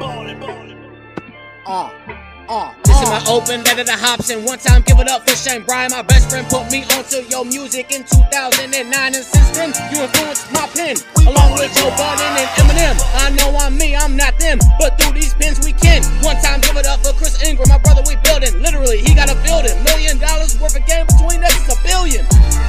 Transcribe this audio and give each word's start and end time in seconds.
ballin', 0.00 0.40
ballin', 0.40 0.40
ballin'. 0.40 0.78
Ah 1.66 1.90
uh, 2.48 2.74
this 2.84 3.00
is 3.00 3.08
my 3.08 3.22
open 3.28 3.62
letter 3.64 3.84
to 3.84 3.96
Hopsin. 3.96 4.44
One 4.44 4.58
time, 4.58 4.82
give 4.82 4.98
it 5.00 5.08
up 5.08 5.28
for 5.28 5.36
Shane 5.36 5.62
Bryan. 5.62 5.90
My 5.90 6.02
best 6.02 6.30
friend 6.30 6.46
put 6.48 6.70
me 6.70 6.84
onto 6.94 7.24
your 7.28 7.44
music 7.44 7.92
in 7.92 8.04
2009, 8.04 8.70
and 8.70 9.14
since 9.14 9.50
then, 9.56 9.72
you 9.90 10.02
influenced 10.02 10.50
my 10.52 10.66
pen. 10.74 10.96
Along 11.24 11.56
with 11.56 11.72
Joe 11.74 11.90
Budden 11.96 12.32
and 12.36 12.50
Eminem. 12.60 12.96
I 13.18 13.30
know 13.36 13.56
I'm 13.56 13.76
me, 13.76 13.96
I'm 13.96 14.16
not 14.16 14.38
them, 14.38 14.58
but 14.78 14.98
through 15.00 15.14
these 15.14 15.34
pens 15.34 15.64
we 15.64 15.72
can. 15.72 16.02
One 16.22 16.36
time, 16.42 16.60
give 16.60 16.76
it 16.76 16.86
up 16.86 17.00
for 17.00 17.12
Chris 17.14 17.40
Ingram, 17.42 17.68
my 17.68 17.78
brother. 17.78 18.02
We 18.06 18.16
building. 18.20 18.60
Literally, 18.60 19.00
he 19.00 19.14
got 19.14 19.30
a 19.30 19.36
building. 19.46 19.76
Million 19.84 20.18
dollars 20.18 20.58
worth 20.60 20.76
of 20.76 20.84
game 20.86 21.06
between 21.06 21.42
us 21.44 21.54
is 21.56 21.72
a 21.72 21.78
billion. 21.82 22.26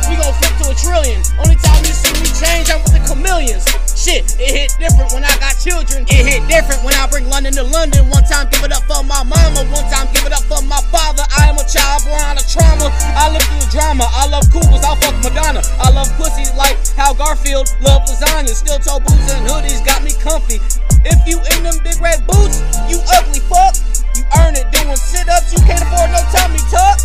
We 0.08 0.16
gon' 0.16 0.34
flip 0.40 0.54
to 0.64 0.66
a 0.72 0.76
trillion. 0.78 1.20
Only 1.42 1.58
time 1.60 1.82
you 1.84 1.92
see 1.92 2.14
me 2.22 2.30
change, 2.32 2.70
I'm 2.72 2.80
with 2.86 2.96
the 2.96 3.04
chameleons. 3.04 3.66
Shit, 3.98 4.38
it 4.40 4.52
hit 4.54 4.70
different 4.78 5.12
when 5.14 5.24
I 5.26 5.34
got 5.42 5.58
children. 5.58 6.06
It 6.06 6.24
hit 6.30 6.46
different 6.48 6.84
when 6.86 6.94
I 6.94 7.08
bring 7.08 7.28
London 7.28 7.54
to 7.58 7.64
London. 7.64 8.06
One 8.14 8.24
time, 8.24 8.48
give 8.52 8.64
it 8.64 8.72
up 8.72 8.84
for 8.86 9.02
my 9.04 9.24
mama. 9.24 9.65
One 9.72 9.86
time, 9.90 10.08
give 10.14 10.26
it 10.26 10.34
up 10.34 10.44
for 10.46 10.62
my 10.66 10.82
father. 10.94 11.24
I 11.38 11.50
am 11.50 11.58
a 11.58 11.66
child 11.66 12.06
born 12.06 12.22
out 12.22 12.38
of 12.38 12.46
trauma. 12.50 12.92
I 13.18 13.32
live 13.32 13.42
through 13.50 13.64
the 13.66 13.72
drama. 13.72 14.06
I 14.12 14.28
love 14.28 14.46
cougars. 14.52 14.84
I'll 14.86 14.98
fuck 14.98 15.16
Madonna. 15.24 15.62
I 15.82 15.90
love 15.92 16.10
pussy 16.18 16.46
like 16.58 16.78
Hal 16.94 17.14
Garfield. 17.14 17.70
Love 17.82 18.04
lasagna. 18.06 18.54
Still 18.54 18.80
toe 18.80 19.00
boots 19.00 19.32
and 19.34 19.46
hoodies 19.48 19.84
got 19.86 20.04
me 20.04 20.14
comfy. 20.22 20.62
If 21.06 21.22
you 21.26 21.38
in 21.58 21.64
them 21.64 21.78
big 21.84 22.02
red 22.02 22.26
boots, 22.26 22.62
you 22.90 23.02
ugly 23.14 23.42
fuck. 23.46 23.78
You 24.18 24.24
earn 24.42 24.56
it 24.56 24.70
doing 24.72 24.96
sit 24.96 25.30
ups. 25.30 25.54
You 25.54 25.60
can't 25.66 25.82
afford 25.82 26.10
no 26.14 26.22
tummy 26.34 26.62
tuck. 26.70 26.98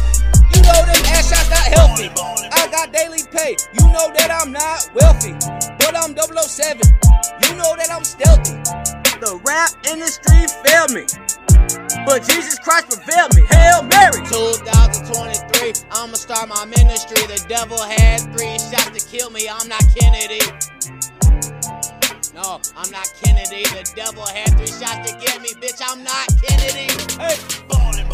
You 0.54 0.60
know 0.62 0.80
them 0.84 1.00
ass 1.12 1.28
shots 1.28 1.50
not 1.50 1.66
healthy. 1.68 2.08
I 2.52 2.68
got 2.70 2.92
daily 2.92 3.22
pay. 3.30 3.56
You 3.72 3.84
know 3.92 4.12
that 4.16 4.30
I'm 4.30 4.52
not 4.52 4.88
wealthy, 4.94 5.32
but 5.78 5.96
I'm 5.96 6.16
007. 6.16 6.80
You 7.44 7.56
know 7.56 7.76
that 7.76 7.90
I'm 7.90 8.04
stealthy. 8.04 8.56
The 9.20 9.38
rap 9.44 9.70
industry 9.84 10.46
failed 10.64 10.92
me. 10.92 11.04
But 12.06 12.26
Jesus 12.26 12.58
Christ 12.58 12.88
prevailed 12.88 13.34
me. 13.34 13.42
Hail 13.50 13.82
Mary. 13.82 14.24
2023, 14.26 15.72
I'ma 15.92 16.14
start 16.14 16.48
my 16.48 16.64
ministry. 16.64 17.26
The 17.26 17.44
devil 17.48 17.78
had 17.78 18.20
three 18.34 18.58
shots 18.58 18.90
to 18.96 19.00
kill 19.08 19.30
me. 19.30 19.48
I'm 19.48 19.68
not 19.68 19.82
Kennedy. 19.96 20.40
No, 22.34 22.60
I'm 22.76 22.90
not 22.90 23.06
Kennedy. 23.22 23.62
The 23.64 23.92
devil 23.94 24.24
had 24.24 24.56
three 24.56 24.66
shots 24.66 25.10
to 25.10 25.18
get 25.18 25.40
me. 25.42 25.50
Bitch, 25.60 25.80
I'm 25.86 26.02
not 26.02 26.26
Kennedy. 26.42 26.88
Hey, 27.18 27.36
ballin'. 27.68 28.09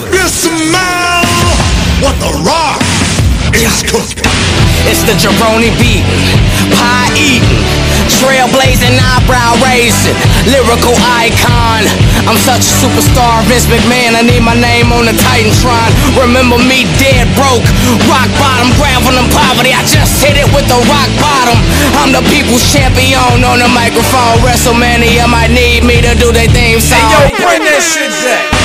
If 0.00 0.14
you 0.16 0.26
smell 0.28 1.24
what 2.00 2.16
the 2.16 2.32
rock 2.40 2.80
is 3.52 3.84
cooking. 3.84 4.24
It's 4.88 5.04
the 5.04 5.12
Jeroni 5.20 5.68
beat, 5.76 6.00
pie 6.72 7.12
eating, 7.12 7.60
trailblazing, 8.08 8.96
eyebrow 8.96 9.60
raising, 9.60 10.16
lyrical 10.48 10.96
icon. 11.20 11.84
I'm 12.24 12.40
such 12.40 12.64
a 12.64 12.74
superstar, 12.80 13.44
Vince 13.44 13.68
McMahon. 13.68 14.16
I 14.16 14.24
need 14.24 14.40
my 14.40 14.56
name 14.56 14.88
on 14.88 15.04
the 15.04 15.12
Titantron. 15.12 15.92
Remember 16.16 16.56
me 16.56 16.88
dead 16.96 17.28
broke, 17.36 17.62
rock 18.08 18.32
bottom, 18.40 18.72
graveling 18.80 19.28
poverty. 19.36 19.76
I 19.76 19.84
just 19.84 20.16
hit 20.24 20.40
it 20.40 20.48
with 20.56 20.64
the 20.64 20.80
rock 20.88 21.10
bottom. 21.20 21.60
I'm 22.00 22.16
the 22.16 22.24
people's 22.32 22.64
champion 22.72 23.44
on 23.44 23.60
the 23.60 23.68
microphone. 23.68 24.40
WrestleMania 24.40 25.28
might 25.28 25.52
need 25.52 25.84
me 25.84 26.00
to 26.00 26.16
do 26.16 26.32
their 26.32 26.48
theme 26.48 26.80
song. 26.80 26.96
Hey, 26.96 27.36
yo, 27.36 27.44
bring 27.44 27.62
that 27.68 27.84
shit 27.84 28.10
back. 28.24 28.59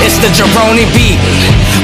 It's 0.00 0.18
the 0.18 0.30
Jeroni 0.30 0.86
beat, 0.94 1.18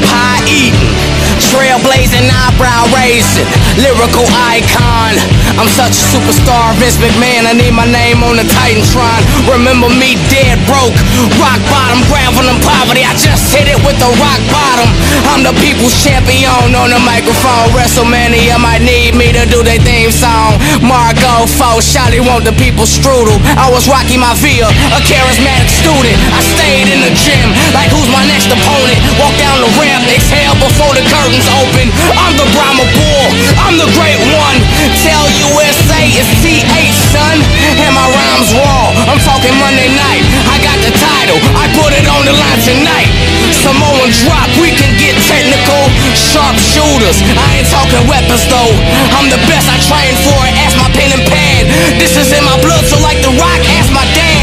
pie 0.07 0.41
eating, 0.47 1.14
trailblazing, 1.39 2.27
eyebrow 2.31 2.87
raising, 2.95 3.47
lyrical 3.79 4.27
icon. 4.55 5.19
I'm 5.55 5.71
such 5.71 5.95
a 5.95 6.05
superstar, 6.11 6.75
Vince 6.83 6.99
McMahon. 6.99 7.47
I 7.47 7.55
need 7.55 7.75
my 7.75 7.87
name 7.87 8.27
on 8.27 8.37
the 8.37 8.47
Titantron. 8.47 9.23
Remember 9.47 9.87
me 9.87 10.19
dead 10.31 10.59
broke, 10.67 10.95
rock 11.39 11.63
bottom, 11.71 12.03
graveling 12.11 12.59
poverty. 12.67 13.07
I 13.07 13.15
just 13.15 13.55
hit 13.55 13.71
it 13.71 13.79
with 13.87 13.95
the 14.03 14.11
rock 14.19 14.41
bottom. 14.51 14.91
I'm 15.31 15.47
the 15.47 15.55
people's 15.63 15.95
champion 16.03 16.75
on 16.75 16.91
the 16.91 17.01
microphone. 17.03 17.71
WrestleMania 17.71 18.59
might 18.59 18.83
need 18.83 19.15
me 19.15 19.31
to 19.31 19.47
do 19.47 19.63
their 19.63 19.79
theme 19.83 20.11
song. 20.11 20.59
Margot 20.83 21.47
Fo, 21.47 21.79
Shotty 21.79 22.19
want 22.19 22.43
the 22.43 22.55
people 22.59 22.83
strudel. 22.83 23.39
I 23.55 23.71
was 23.71 23.87
Rocky 23.87 24.19
Maivia, 24.19 24.67
a 24.91 25.01
charismatic 25.07 25.71
student. 25.71 26.19
I 26.35 26.43
stayed 26.43 26.91
in 26.91 27.01
the 27.03 27.13
gym 27.15 27.47
like 27.71 27.91
who's 27.95 28.11
my 28.11 28.27
next 28.27 28.51
opponent? 28.51 28.99
Walk 29.23 29.35
down 29.39 29.63
the 29.63 29.71
ramp, 29.79 30.03
exhale 30.11 30.59
before 30.59 30.93
the 30.99 31.05
curtains 31.25 31.49
open. 31.57 31.89
I'm 32.21 32.37
the 32.37 32.45
Brahma 32.53 32.85
Bull, 32.93 33.27
I'm 33.65 33.81
the 33.81 33.89
great 33.97 34.21
one. 34.37 34.59
Tell 35.01 35.25
USA 35.57 36.05
it's 36.05 36.29
TH, 36.45 36.93
son. 37.17 37.41
And 37.81 37.97
my 37.97 38.05
rhymes 38.13 38.53
raw. 38.53 38.93
I'm 39.09 39.17
talking 39.25 39.57
Monday 39.57 39.89
night. 39.89 40.21
I 40.53 40.61
got 40.61 40.77
the 40.85 40.93
title, 40.93 41.41
I 41.57 41.65
put 41.81 41.97
it 41.97 42.05
on 42.13 42.29
the 42.29 42.37
line 42.37 42.61
tonight. 42.61 43.09
Samoan 43.57 44.13
drop, 44.21 44.53
we 44.61 44.69
can 44.77 44.93
get 45.01 45.17
technical. 45.25 45.89
Sharp 46.13 46.61
shooters, 46.61 47.25
I 47.25 47.65
ain't 47.65 47.69
talking 47.73 48.05
weapons 48.05 48.45
though. 48.53 48.77
I'm 49.17 49.33
the 49.33 49.41
best 49.49 49.65
I 49.73 49.81
trained 49.81 50.21
for 50.29 50.37
it. 50.45 50.53
Ask 50.61 50.77
my 50.77 50.93
pen 50.93 51.09
and 51.09 51.25
pad. 51.25 51.65
This 51.97 52.21
is 52.21 52.37
in 52.37 52.45
my 52.45 52.61
blood, 52.61 52.85
so 52.85 53.01
like 53.01 53.25
the 53.25 53.33
rock, 53.41 53.61
ask 53.81 53.89
my 53.97 54.05
dad. 54.13 54.34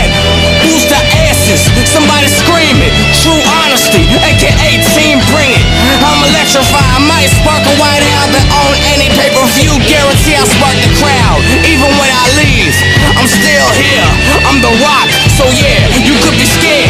Who's? 1.51 1.91
Somebody 1.91 2.31
scream 2.31 2.79
it. 2.79 2.94
True 3.19 3.44
honesty, 3.59 4.07
aka 4.23 4.72
team 4.95 5.19
bring 5.35 5.51
it. 5.51 5.63
I'm 6.00 6.23
electrified, 6.23 6.88
I 6.95 7.00
might 7.03 7.28
spark 7.28 7.59
a 7.67 7.75
white 7.75 8.03
album 8.23 8.44
on 8.56 8.72
any 8.95 9.12
pay-per-view. 9.19 9.75
Guarantee 9.91 10.40
I'll 10.40 10.47
spark 10.47 10.75
the 10.79 10.91
crowd. 10.95 11.44
Even 11.67 11.91
when 12.00 12.07
I 12.07 12.25
leave, 12.40 12.75
I'm 13.19 13.28
still 13.28 13.67
here. 13.75 14.07
I'm 14.47 14.63
the 14.63 14.72
rock, 14.79 15.11
so 15.35 15.44
yeah, 15.51 15.91
you 16.07 16.16
could 16.23 16.40
be 16.40 16.47
scared. 16.47 16.80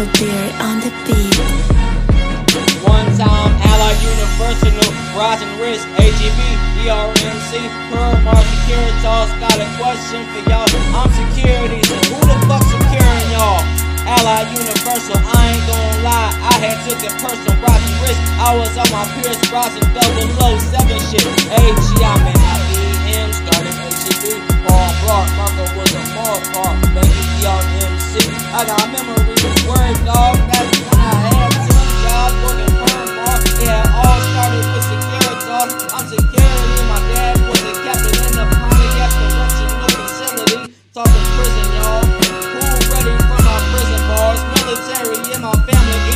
Beer 0.00 0.48
on 0.64 0.80
the 0.80 0.88
beat. 1.04 1.36
One 2.88 3.04
time, 3.20 3.52
Allied 3.68 4.00
Universal, 4.00 4.72
Rising 5.12 5.52
Risk, 5.60 5.84
AGB, 6.00 6.40
ERMC, 6.88 7.68
Pearl 7.92 8.16
Securitas. 8.16 9.28
Got 9.44 9.60
a 9.60 9.68
question 9.76 10.24
for 10.32 10.40
y'all. 10.48 10.64
I'm 10.96 11.10
security, 11.12 11.84
so 11.84 12.16
who 12.16 12.20
the 12.24 12.38
fuck 12.48 12.64
securing 12.64 13.28
y'all? 13.36 13.60
Allied 14.08 14.48
Universal, 14.56 15.20
I 15.20 15.52
ain't 15.52 15.64
gonna 15.68 16.04
lie, 16.08 16.32
I 16.48 16.54
had 16.64 16.80
took 16.88 17.04
it 17.04 17.12
personal, 17.20 17.60
rising 17.60 17.96
risk. 18.00 18.20
I 18.40 18.56
was 18.56 18.72
on 18.80 18.88
my 18.88 19.04
Pierce 19.20 19.36
Brosnan 19.52 19.84
double 19.92 20.32
low 20.40 20.56
seven 20.72 20.96
shit. 21.12 21.28
AG, 21.52 21.84
I'm 22.00 22.24
in 22.24 22.69
IBM, 23.30 23.46
started 23.46 23.76
AGB, 23.86 24.42
Paul 24.66 24.90
Clark, 25.02 25.28
Marco 25.36 25.64
was 25.78 25.92
a 25.94 26.02
Paul 26.14 26.40
Clark, 26.50 26.78
thank 26.94 27.14
you, 27.14 27.46
ERMC. 27.46 28.14
I 28.50 28.66
got 28.66 28.82
memories, 28.90 29.42
word 29.66 29.96
dog, 30.04 30.36
that's 30.50 30.78
when 30.82 30.98
I 30.98 31.14
had 31.30 31.50
two 31.54 31.78
jobs, 32.02 32.34
working 32.42 32.74
firm. 32.74 33.08
Yeah, 33.62 34.02
all 34.02 34.18
started 34.34 34.66
with 34.74 34.84
Securitas. 34.90 35.70
I'm 35.94 36.06
security, 36.10 36.82
my 36.90 36.98
dad 37.14 37.36
was 37.46 37.62
a 37.62 37.72
captain 37.86 38.18
in 38.18 38.32
the 38.34 38.46
Pontiac 38.50 39.10
correctional 39.14 39.90
facility. 39.94 40.74
Talking 40.94 41.26
prison, 41.38 41.68
y'all. 41.78 42.02
Who 42.02 42.62
ready 42.90 43.14
for 43.14 43.38
my 43.46 43.56
prison 43.70 44.02
bars? 44.10 44.40
Military 44.58 45.18
in 45.34 45.40
my 45.42 45.54
family, 45.70 46.09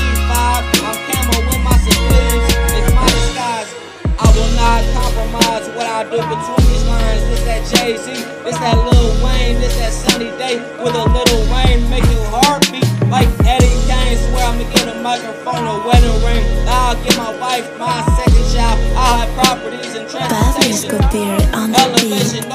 I 4.65 4.81
compromise 4.97 5.69
what 5.77 5.85
I 5.85 6.05
do 6.09 6.17
between 6.17 6.65
these 6.73 6.87
lines. 6.89 7.23
This 7.29 7.43
that 7.45 7.63
Jay 7.69 7.97
Z, 8.01 8.17
this 8.45 8.57
that 8.57 8.77
Lil 8.81 9.13
Wayne, 9.21 9.61
this 9.61 9.77
that 9.77 9.93
sunny 9.93 10.33
day 10.41 10.57
with 10.81 10.97
a 10.97 11.05
little 11.05 11.43
rain, 11.53 11.85
make 11.93 12.05
your 12.09 12.25
heart 12.33 12.65
beat 12.73 12.89
like 13.13 13.29
Eddie 13.45 13.77
Kane. 13.85 14.17
Swear 14.17 14.49
I'ma 14.49 14.65
get 14.73 14.89
a 14.89 14.97
microphone, 15.05 15.69
a 15.69 15.77
wedding 15.87 16.17
ring. 16.25 16.45
I'll 16.65 16.97
get 17.05 17.17
my 17.21 17.37
wife 17.37 17.67
my 17.79 18.01
second 18.17 18.47
child. 18.57 18.81
I'll 18.97 19.19
have 19.21 19.33
properties 19.37 19.95
and 19.95 20.09
transportation. 20.09 20.89
Pablo 20.97 21.61
on 21.61 21.73
the 21.73 21.79
beat. 22.01 22.13
Elevation 22.13 22.54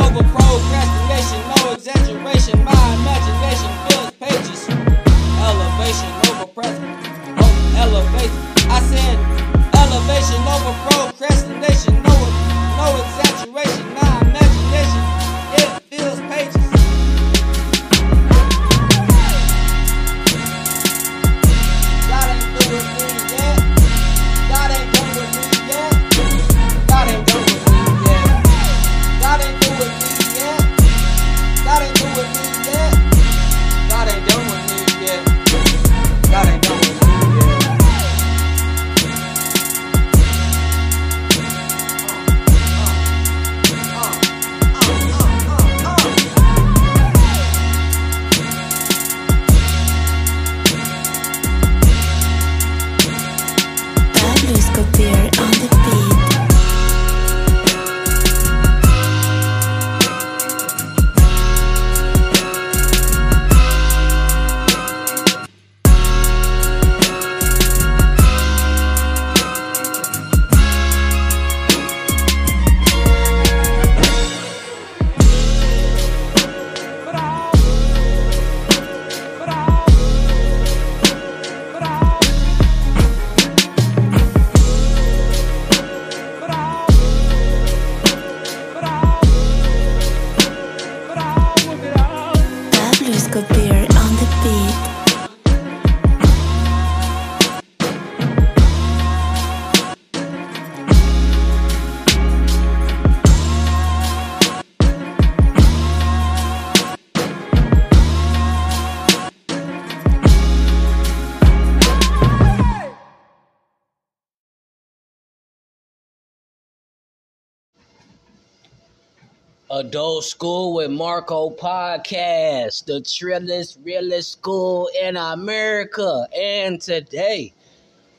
Adult 119.79 120.25
School 120.25 120.73
with 120.73 120.91
Marco 120.91 121.51
podcast, 121.51 122.83
the 122.83 122.99
trillest, 122.99 123.77
realest 123.85 124.33
school 124.33 124.89
in 125.01 125.15
America. 125.15 126.27
And 126.37 126.81
today, 126.81 127.53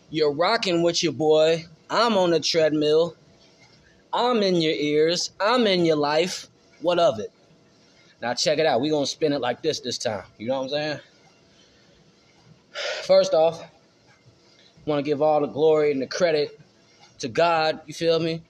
you're 0.09 0.33
rocking 0.33 0.83
with 0.83 1.03
your 1.03 1.13
boy. 1.13 1.67
I'm 1.91 2.17
on 2.17 2.31
the 2.31 2.41
treadmill. 2.41 3.15
I'm 4.11 4.43
in 4.43 4.55
your 4.55 4.73
ears. 4.73 5.33
I'm 5.39 5.67
in 5.67 5.85
your 5.85 5.97
life. 5.97 6.47
What 6.81 6.99
of 6.99 7.21
it? 7.21 7.31
Now 8.23 8.33
check 8.33 8.59
it 8.59 8.65
out. 8.65 8.81
We're 8.81 8.93
gonna 8.93 9.05
spin 9.05 9.35
it 9.35 9.43
like 9.43 9.61
this 9.61 9.81
this 9.81 9.99
time. 9.99 10.25
You 10.39 10.49
know 10.49 10.63
what 10.63 10.63
I'm 10.63 10.69
saying? 10.71 11.01
First 13.05 13.35
off, 13.35 13.63
I 13.63 13.67
want 14.87 15.05
to 15.05 15.09
give 15.09 15.21
all 15.21 15.43
the 15.43 15.47
glory 15.47 15.93
and 15.93 16.01
the 16.01 16.07
credit 16.07 16.59
to 17.19 17.29
God, 17.29 17.83
you 17.85 17.93
feel 17.93 18.19
me? 18.19 18.41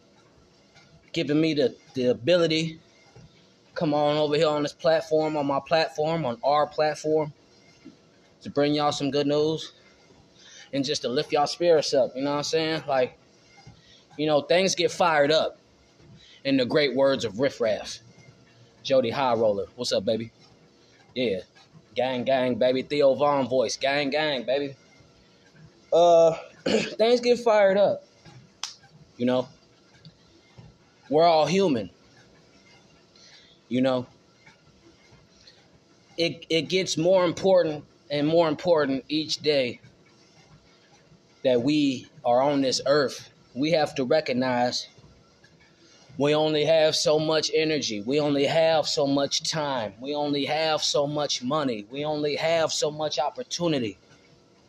Giving 1.12 1.40
me 1.40 1.54
the, 1.54 1.74
the 1.94 2.10
ability 2.12 2.78
come 3.80 3.94
on 3.94 4.18
over 4.18 4.36
here 4.36 4.46
on 4.46 4.62
this 4.62 4.74
platform, 4.74 5.38
on 5.38 5.46
my 5.46 5.58
platform, 5.66 6.26
on 6.26 6.36
our 6.44 6.66
platform, 6.66 7.32
to 8.42 8.50
bring 8.50 8.74
y'all 8.74 8.92
some 8.92 9.10
good 9.10 9.26
news 9.26 9.72
and 10.74 10.84
just 10.84 11.00
to 11.00 11.08
lift 11.08 11.32
y'all 11.32 11.46
spirits 11.46 11.94
up. 11.94 12.14
You 12.14 12.22
know 12.22 12.32
what 12.32 12.36
I'm 12.36 12.42
saying? 12.42 12.82
Like, 12.86 13.18
you 14.18 14.26
know, 14.26 14.42
things 14.42 14.74
get 14.74 14.90
fired 14.90 15.32
up 15.32 15.58
in 16.44 16.58
the 16.58 16.66
great 16.66 16.94
words 16.94 17.24
of 17.24 17.40
Riff 17.40 17.58
Raff. 17.58 18.00
Jody 18.82 19.08
High 19.08 19.32
Roller. 19.32 19.64
What's 19.76 19.92
up, 19.92 20.04
baby? 20.04 20.30
Yeah. 21.14 21.40
Gang, 21.94 22.24
gang, 22.24 22.56
baby. 22.56 22.82
Theo 22.82 23.14
Von 23.14 23.48
voice. 23.48 23.78
Gang, 23.78 24.10
gang, 24.10 24.42
baby. 24.42 24.76
Uh, 25.90 26.36
things 26.66 27.20
get 27.20 27.38
fired 27.38 27.78
up. 27.78 28.04
You 29.16 29.24
know, 29.24 29.48
we're 31.08 31.24
all 31.24 31.46
human. 31.46 31.88
You 33.70 33.80
know, 33.80 34.06
it 36.18 36.44
it 36.50 36.62
gets 36.68 36.98
more 36.98 37.24
important 37.24 37.84
and 38.10 38.26
more 38.26 38.48
important 38.48 39.04
each 39.08 39.36
day 39.36 39.80
that 41.44 41.62
we 41.62 42.08
are 42.24 42.42
on 42.42 42.60
this 42.60 42.80
earth. 42.86 43.30
We 43.54 43.70
have 43.72 43.94
to 43.94 44.04
recognize 44.04 44.88
we 46.18 46.34
only 46.34 46.64
have 46.64 46.96
so 46.96 47.18
much 47.18 47.50
energy. 47.54 48.02
We 48.02 48.20
only 48.20 48.44
have 48.44 48.86
so 48.86 49.06
much 49.06 49.48
time. 49.50 49.94
We 50.00 50.14
only 50.14 50.44
have 50.46 50.82
so 50.82 51.06
much 51.06 51.42
money. 51.42 51.86
We 51.90 52.04
only 52.04 52.36
have 52.36 52.72
so 52.72 52.90
much 52.90 53.18
opportunity. 53.18 53.96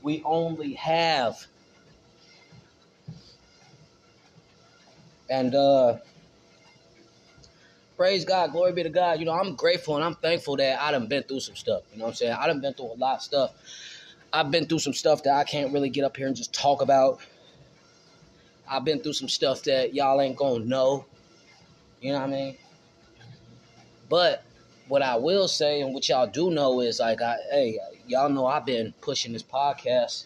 We 0.02 0.22
only 0.24 0.74
have. 0.76 1.48
And 5.30 5.56
uh 5.56 5.98
praise 8.02 8.26
God, 8.26 8.52
glory 8.52 8.72
be 8.72 8.82
to 8.82 8.90
God. 8.90 9.20
You 9.20 9.26
know, 9.26 9.34
I'm 9.34 9.54
grateful 9.54 9.96
and 9.96 10.04
I'm 10.04 10.16
thankful 10.16 10.58
that 10.58 10.82
I 10.82 10.90
done 10.90 11.06
been 11.06 11.22
through 11.22 11.42
some 11.42 11.56
stuff. 11.56 11.84
You 11.92 12.00
know 12.00 12.06
what 12.06 12.10
I'm 12.10 12.16
saying? 12.16 12.34
I 12.34 12.48
done 12.48 12.60
been 12.60 12.74
through 12.74 12.94
a 12.94 12.98
lot 12.98 13.18
of 13.18 13.22
stuff. 13.22 13.52
I've 14.34 14.50
been 14.50 14.66
through 14.66 14.80
some 14.80 14.94
stuff 14.94 15.22
that 15.22 15.36
I 15.36 15.44
can't 15.44 15.72
really 15.72 15.90
get 15.92 16.04
up 16.04 16.18
here 16.18 16.26
and 16.26 16.36
just 16.36 16.52
talk 16.52 16.82
about. 16.82 17.20
I've 18.68 18.84
been 18.84 19.02
through 19.02 19.14
some 19.14 19.30
stuff 19.30 19.62
that 19.66 19.94
y'all 19.94 20.20
ain't 20.20 20.36
gonna 20.36 20.66
know. 20.66 21.06
You 22.02 22.14
know 22.14 22.22
what 22.22 22.30
I 22.30 22.32
mean? 22.32 22.58
But 24.10 24.46
what 24.88 25.04
I 25.04 25.18
will 25.18 25.48
say 25.48 25.82
and 25.82 25.94
what 25.94 26.10
y'all 26.10 26.26
do 26.26 26.50
know 26.50 26.80
is 26.80 27.00
like, 27.00 27.22
I, 27.22 27.36
hey, 27.52 27.78
y'all 28.08 28.30
know 28.30 28.48
I've 28.48 28.66
been 28.66 28.96
pushing 29.02 29.32
this 29.32 29.44
podcast 29.44 30.26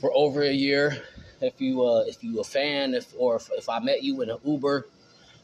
for 0.00 0.10
over 0.14 0.40
a 0.40 0.50
year. 0.50 1.02
If 1.42 1.60
you 1.60 1.84
uh, 1.84 2.04
if 2.06 2.24
you 2.24 2.40
a 2.40 2.44
fan, 2.44 2.94
if 2.94 3.12
or 3.18 3.36
if, 3.36 3.50
if 3.52 3.68
I 3.68 3.78
met 3.80 4.02
you 4.02 4.22
in 4.22 4.30
an 4.30 4.38
Uber, 4.42 4.86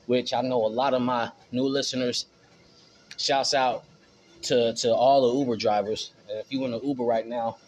which 0.06 0.32
I 0.32 0.40
know 0.40 0.64
a 0.64 0.68
lot 0.68 0.94
of 0.94 1.02
my 1.02 1.30
new 1.52 1.64
listeners, 1.64 2.26
shouts 3.16 3.54
out 3.54 3.84
to 4.42 4.74
to 4.74 4.94
all 4.94 5.30
the 5.32 5.38
Uber 5.38 5.56
drivers. 5.56 6.12
If 6.28 6.46
you 6.50 6.64
in 6.64 6.74
an 6.74 6.80
Uber 6.82 7.04
right 7.04 7.26
now, 7.26 7.58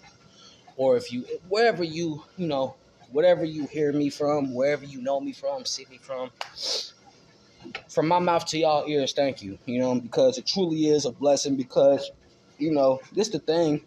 or 0.77 0.97
if 0.97 1.13
you 1.13 1.25
wherever 1.49 1.85
you 1.85 2.25
you 2.37 2.47
know 2.47 2.75
whatever 3.11 3.45
you 3.45 3.67
hear 3.67 3.93
me 3.93 4.11
from, 4.11 4.55
wherever 4.55 4.85
you 4.85 5.01
know 5.01 5.21
me 5.21 5.33
from, 5.33 5.65
see 5.65 5.87
me 5.91 5.99
from, 5.99 6.31
from 7.89 8.07
my 8.07 8.19
mouth 8.19 8.45
to 8.47 8.59
y'all 8.59 8.87
ears, 8.87 9.13
thank 9.13 9.43
you. 9.43 9.59
You 9.67 9.81
know, 9.81 9.99
because 9.99 10.39
it 10.39 10.47
truly 10.47 10.87
is 10.89 11.07
a 11.07 11.11
blessing. 11.11 11.57
Because 11.57 12.11
you 12.59 12.71
know 12.71 13.01
this 13.13 13.29
the 13.29 13.39
thing. 13.39 13.83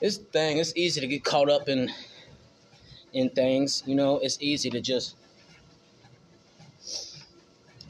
This 0.00 0.16
thing, 0.16 0.58
it's 0.58 0.72
easy 0.74 1.00
to 1.00 1.06
get 1.06 1.22
caught 1.22 1.48
up 1.48 1.68
in 1.68 1.90
in 3.12 3.30
things. 3.30 3.82
You 3.86 3.94
know, 3.94 4.18
it's 4.18 4.38
easy 4.40 4.70
to 4.70 4.80
just 4.80 5.16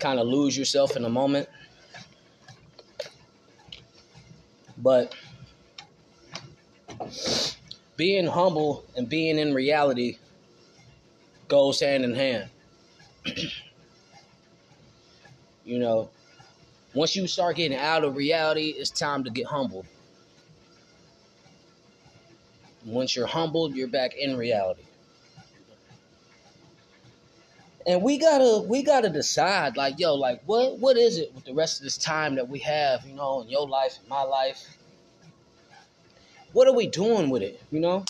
kind 0.03 0.19
of 0.19 0.27
lose 0.27 0.59
yourself 0.59 0.97
in 0.97 1.05
a 1.05 1.09
moment. 1.09 1.49
But 4.77 5.15
being 7.97 8.27
humble 8.27 8.85
and 8.97 9.09
being 9.09 9.39
in 9.39 9.55
reality 9.55 10.19
goes 11.47 11.79
hand 11.79 12.05
in 12.05 12.15
hand. 12.15 12.51
you 15.65 15.79
know, 15.79 16.11
once 16.95 17.15
you 17.15 17.29
start 17.29 17.55
getting 17.57 17.79
out 17.79 18.03
of 18.03 18.17
reality, 18.17 18.75
it's 18.77 18.91
time 18.91 19.23
to 19.23 19.31
get 19.31 19.47
humbled. 19.47 19.87
Once 22.85 23.15
you're 23.15 23.29
humbled, 23.29 23.77
you're 23.77 23.87
back 23.87 24.15
in 24.17 24.37
reality. 24.37 24.83
And 27.87 28.03
we 28.03 28.19
gotta 28.19 28.67
we 28.67 28.83
gotta 28.83 29.09
decide, 29.09 29.77
like, 29.77 29.99
yo, 29.99 30.15
like 30.15 30.43
what 30.47 30.79
what 30.79 30.97
is 30.97 31.19
it 31.19 31.35
with 31.35 31.45
the 31.45 31.55
rest 31.55 31.81
of 31.81 31.85
this 31.85 31.97
time 31.99 32.37
that 32.37 32.49
we 32.49 32.61
have, 32.61 33.05
you 33.07 33.15
know, 33.15 33.43
in 33.43 33.49
your 33.49 33.69
life, 33.69 33.99
in 34.03 34.09
my 34.09 34.23
life? 34.23 34.77
What 36.53 36.69
are 36.69 36.75
we 36.75 36.87
doing 36.87 37.31
with 37.31 37.43
it, 37.43 37.61
you 37.71 37.81
know? 37.81 38.05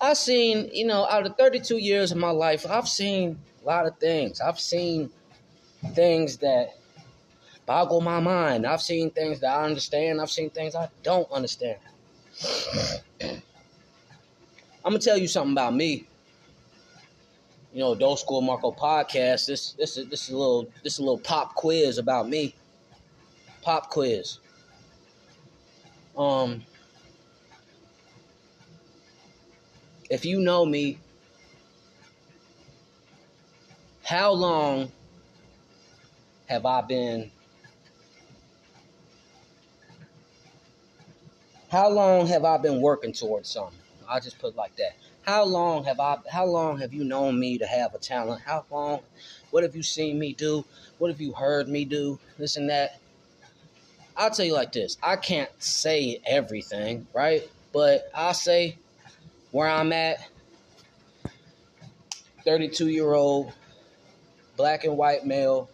I've 0.00 0.18
seen, 0.18 0.68
you 0.72 0.86
know, 0.86 1.06
out 1.08 1.26
of 1.26 1.36
32 1.36 1.78
years 1.78 2.12
of 2.12 2.18
my 2.18 2.30
life, 2.30 2.66
I've 2.68 2.88
seen 2.88 3.38
a 3.62 3.66
lot 3.66 3.86
of 3.86 3.96
things. 3.98 4.40
I've 4.40 4.58
seen 4.58 5.10
things 5.94 6.38
that 6.38 6.76
boggle 7.66 8.00
my 8.00 8.20
mind. 8.20 8.66
I've 8.66 8.82
seen 8.82 9.10
things 9.10 9.40
that 9.40 9.56
I 9.56 9.64
understand. 9.64 10.20
I've 10.20 10.30
seen 10.30 10.50
things 10.50 10.74
I 10.74 10.88
don't 11.02 11.30
understand. 11.30 11.78
I'm 14.84 14.90
gonna 14.90 14.98
tell 14.98 15.16
you 15.16 15.28
something 15.28 15.52
about 15.52 15.74
me. 15.74 16.06
You 17.72 17.80
know, 17.80 17.92
Adult 17.92 18.18
School 18.20 18.42
Marco 18.42 18.70
podcast. 18.70 19.46
This 19.46 19.72
this 19.72 19.96
is 19.96 20.08
this 20.08 20.24
is 20.24 20.30
a 20.30 20.36
little 20.36 20.68
this 20.82 20.94
is 20.94 20.98
a 20.98 21.02
little 21.02 21.18
pop 21.18 21.54
quiz 21.54 21.96
about 21.98 22.28
me. 22.28 22.54
Pop 23.62 23.88
quiz. 23.88 24.38
Um, 26.16 26.62
if 30.10 30.26
you 30.26 30.40
know 30.40 30.66
me, 30.66 30.98
how 34.04 34.32
long 34.32 34.92
have 36.46 36.66
I 36.66 36.82
been? 36.82 37.30
How 41.70 41.88
long 41.88 42.26
have 42.26 42.44
I 42.44 42.58
been 42.58 42.82
working 42.82 43.14
towards 43.14 43.48
something? 43.48 43.78
I'll 44.06 44.20
just 44.20 44.38
put 44.38 44.52
it 44.52 44.56
like 44.56 44.76
that. 44.76 44.96
How 45.22 45.44
long 45.44 45.84
have 45.84 46.00
I? 46.00 46.18
How 46.30 46.44
long 46.44 46.78
have 46.78 46.92
you 46.92 47.04
known 47.04 47.38
me 47.38 47.58
to 47.58 47.66
have 47.66 47.94
a 47.94 47.98
talent? 47.98 48.42
How 48.42 48.64
long? 48.70 49.00
What 49.50 49.62
have 49.62 49.76
you 49.76 49.82
seen 49.82 50.18
me 50.18 50.32
do? 50.32 50.64
What 50.98 51.10
have 51.10 51.20
you 51.20 51.32
heard 51.32 51.68
me 51.68 51.84
do? 51.84 52.18
This 52.38 52.56
and 52.56 52.68
that. 52.70 52.98
I'll 54.16 54.30
tell 54.30 54.44
you 54.44 54.52
like 54.52 54.72
this. 54.72 54.98
I 55.02 55.16
can't 55.16 55.50
say 55.62 56.20
everything, 56.26 57.06
right? 57.14 57.48
But 57.72 58.10
I'll 58.14 58.34
say 58.34 58.78
where 59.52 59.68
I'm 59.68 59.92
at. 59.92 60.28
32 62.44 62.88
year 62.88 63.12
old, 63.12 63.52
black 64.56 64.84
and 64.84 64.96
white 64.96 65.24
male. 65.24 65.70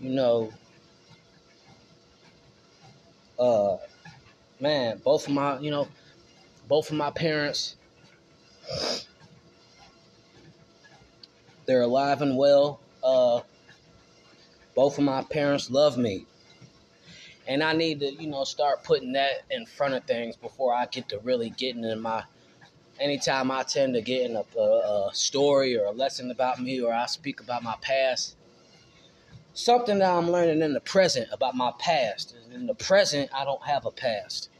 You 0.00 0.10
know, 0.10 0.52
uh, 3.38 3.78
man, 4.60 4.98
both 4.98 5.26
of 5.26 5.32
my, 5.32 5.58
you 5.58 5.70
know, 5.70 5.88
both 6.68 6.90
of 6.90 6.96
my 6.96 7.10
parents, 7.10 7.76
they're 11.66 11.82
alive 11.82 12.22
and 12.22 12.36
well. 12.36 12.80
Uh, 13.02 13.40
both 14.74 14.98
of 14.98 15.04
my 15.04 15.22
parents 15.22 15.70
love 15.70 15.96
me. 15.96 16.26
And 17.46 17.62
I 17.62 17.72
need 17.72 18.00
to, 18.00 18.12
you 18.12 18.28
know, 18.28 18.44
start 18.44 18.84
putting 18.84 19.14
that 19.14 19.42
in 19.50 19.64
front 19.64 19.94
of 19.94 20.04
things 20.04 20.36
before 20.36 20.74
I 20.74 20.86
get 20.86 21.08
to 21.08 21.18
really 21.20 21.50
getting 21.50 21.84
in 21.84 22.00
my. 22.00 22.24
Anytime 23.00 23.50
I 23.50 23.62
tend 23.62 23.94
to 23.94 24.02
get 24.02 24.28
in 24.28 24.36
a, 24.36 24.44
a, 24.58 25.08
a 25.08 25.10
story 25.12 25.78
or 25.78 25.86
a 25.86 25.92
lesson 25.92 26.30
about 26.32 26.60
me 26.60 26.80
or 26.80 26.92
I 26.92 27.06
speak 27.06 27.40
about 27.40 27.62
my 27.62 27.76
past, 27.80 28.36
something 29.54 29.98
that 29.98 30.10
I'm 30.10 30.30
learning 30.30 30.62
in 30.62 30.72
the 30.72 30.80
present 30.80 31.28
about 31.32 31.54
my 31.54 31.72
past. 31.78 32.34
In 32.52 32.66
the 32.66 32.74
present, 32.74 33.30
I 33.32 33.44
don't 33.44 33.62
have 33.64 33.86
a 33.86 33.90
past. 33.90 34.50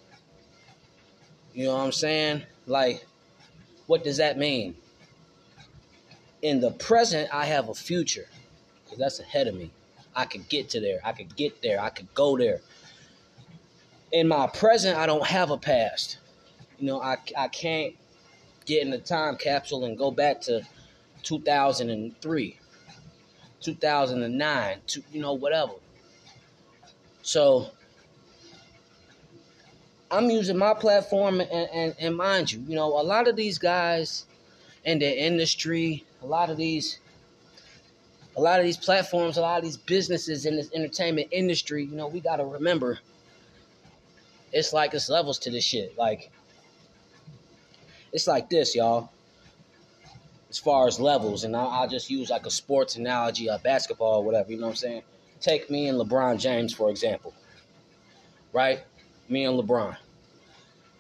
You 1.55 1.65
know 1.65 1.77
what 1.77 1.85
I'm 1.85 1.93
saying? 1.93 2.43
Like, 2.67 3.07
what 3.87 4.05
does 4.05 4.19
that 4.19 4.39
mean? 4.39 4.77
In 6.43 6.61
the 6.61 6.71
present, 6.71 7.29
I 7.33 7.47
have 7.47 7.69
a 7.69 7.75
future 7.75 8.27
because 8.85 8.99
that's 8.99 9.21
ahead 9.21 9.49
of 9.49 9.55
me. 9.55 9.71
I 10.15 10.25
could 10.25 10.49
get 10.49 10.71
to 10.71 10.81
there. 10.81 11.01
I 11.05 11.13
could 11.13 11.35
get 11.37 11.63
there. 11.63 11.81
I 11.81 11.91
could 11.91 12.13
go 12.15 12.37
there. 12.37 12.61
In 14.13 14.29
my 14.29 14.47
present, 14.47 14.97
I 14.97 15.07
don't 15.07 15.27
have 15.27 15.51
a 15.51 15.59
past. 15.59 16.19
You 16.79 16.87
know, 16.87 17.01
I, 17.01 17.19
I 17.37 17.49
can't 17.49 17.95
get 18.67 18.83
in 18.83 18.91
the 18.91 18.99
time 18.99 19.37
capsule 19.37 19.85
and 19.85 19.99
go 19.99 20.11
back 20.11 20.41
to 20.43 20.63
2003, 21.23 22.59
2009, 23.61 24.79
to, 24.87 25.03
you 25.13 25.21
know, 25.21 25.33
whatever. 25.33 25.73
So 27.23 27.71
I'm 30.11 30.31
using 30.31 30.57
my 30.57 30.75
platform, 30.75 31.41
and, 31.41 31.51
and, 31.51 31.95
and 31.99 32.17
mind 32.17 32.53
you, 32.53 32.65
you 32.67 32.75
know, 32.75 33.01
a 33.01 33.03
lot 33.03 33.29
of 33.29 33.37
these 33.37 33.59
guys 33.59 34.25
in 34.85 34.99
the 34.99 35.23
industry, 35.23 36.05
a 36.23 36.27
lot 36.27 36.49
of 36.49 36.57
these, 36.57 36.99
a 38.37 38.41
lot 38.41 38.59
of 38.59 38.65
these 38.65 38.77
platforms, 38.77 39.37
a 39.37 39.43
lot 39.43 39.59
of 39.59 39.65
these 39.65 39.77
businesses 39.77 40.47
in 40.47 40.57
this 40.57 40.73
entertainment 40.73 41.29
industry, 41.31 41.85
you 41.85 41.97
know, 41.97 42.09
we 42.09 42.21
got 42.21 42.37
to 42.37 42.45
remember, 42.45 42.99
it's 44.53 44.73
like 44.73 44.95
it's 44.95 45.11
levels 45.11 45.39
to 45.41 45.51
this 45.51 45.65
shit. 45.65 45.97
Like, 45.99 46.31
it's 48.13 48.27
like 48.27 48.49
this, 48.49 48.75
y'all. 48.75 49.11
As 50.49 50.59
far 50.59 50.87
as 50.89 50.99
levels, 50.99 51.45
and 51.45 51.55
I'll, 51.55 51.69
I'll 51.69 51.89
just 51.89 52.09
use 52.09 52.31
like 52.31 52.47
a 52.47 52.51
sports 52.51 52.97
analogy, 52.97 53.49
a 53.49 53.59
basketball, 53.59 54.25
whatever. 54.25 54.51
You 54.51 54.59
know 54.59 54.67
what 54.67 54.71
I'm 54.71 54.77
saying? 54.77 55.03
Take 55.41 55.69
me 55.69 55.89
and 55.89 56.01
LeBron 56.01 56.41
James 56.41 56.73
for 56.73 56.89
example, 56.89 57.35
right? 58.55 58.81
Me 59.29 59.45
and 59.45 59.59
LeBron. 59.59 59.97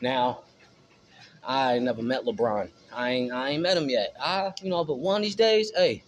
Now, 0.01 0.41
I 1.45 1.79
never 1.79 2.03
met 2.03 2.25
LeBron. 2.25 2.71
I 2.93 3.11
ain't 3.11 3.33
I 3.33 3.51
ain't 3.51 3.63
met 3.63 3.77
him 3.77 3.89
yet. 3.89 4.15
I 4.21 4.53
you 4.63 4.71
know, 4.71 4.85
but 4.85 4.99
one 4.99 5.17
of 5.17 5.23
these 5.23 5.35
days, 5.35 5.73
hey, 5.75 6.03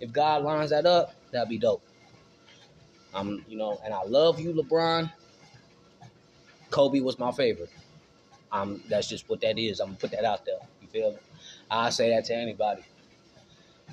if 0.00 0.12
God 0.12 0.42
lines 0.42 0.70
that 0.70 0.86
up, 0.86 1.14
that'd 1.32 1.48
be 1.48 1.58
dope. 1.58 1.82
I'm 3.14 3.44
you 3.48 3.56
know, 3.56 3.80
and 3.84 3.92
I 3.92 4.02
love 4.04 4.38
you, 4.40 4.52
LeBron. 4.52 5.10
Kobe 6.70 7.00
was 7.00 7.18
my 7.18 7.32
favorite. 7.32 7.70
Um, 8.52 8.82
that's 8.88 9.08
just 9.08 9.28
what 9.28 9.40
that 9.40 9.58
is. 9.58 9.80
I'm 9.80 9.88
gonna 9.88 9.98
put 9.98 10.10
that 10.12 10.24
out 10.24 10.44
there. 10.44 10.58
You 10.80 10.88
feel 10.88 11.12
me? 11.12 11.18
I 11.70 11.90
say 11.90 12.10
that 12.10 12.24
to 12.26 12.34
anybody. 12.34 12.82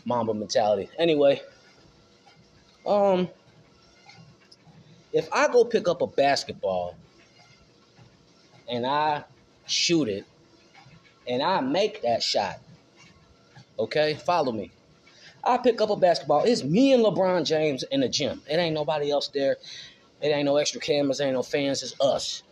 Mamba 0.06 0.34
mentality. 0.34 0.90
Anyway, 0.98 1.42
um, 2.86 3.30
if 5.12 5.28
I 5.32 5.48
go 5.48 5.64
pick 5.64 5.88
up 5.88 6.02
a 6.02 6.08
basketball 6.08 6.96
and 8.74 8.88
I 8.88 9.24
shoot 9.68 10.10
it 10.10 10.26
and 11.28 11.44
I 11.44 11.62
make 11.62 12.02
that 12.02 12.24
shot, 12.24 12.60
okay, 13.78 14.16
follow 14.16 14.52
me. 14.52 14.72
I 15.44 15.58
pick 15.58 15.80
up 15.80 15.92
a 15.92 15.96
basketball. 15.96 16.44
It's 16.44 16.64
me 16.64 16.94
and 16.94 17.04
LeBron 17.04 17.46
James 17.46 17.84
in 17.84 18.02
the 18.02 18.10
gym. 18.10 18.42
It 18.50 18.56
ain't 18.56 18.74
nobody 18.74 19.12
else 19.12 19.28
there. 19.28 19.58
It 20.22 20.30
ain't 20.30 20.46
no 20.46 20.58
extra 20.58 20.82
cameras. 20.82 21.22
Ain't 21.22 21.34
no 21.34 21.44
fans. 21.44 21.84
It's 21.84 22.00
us. 22.00 22.44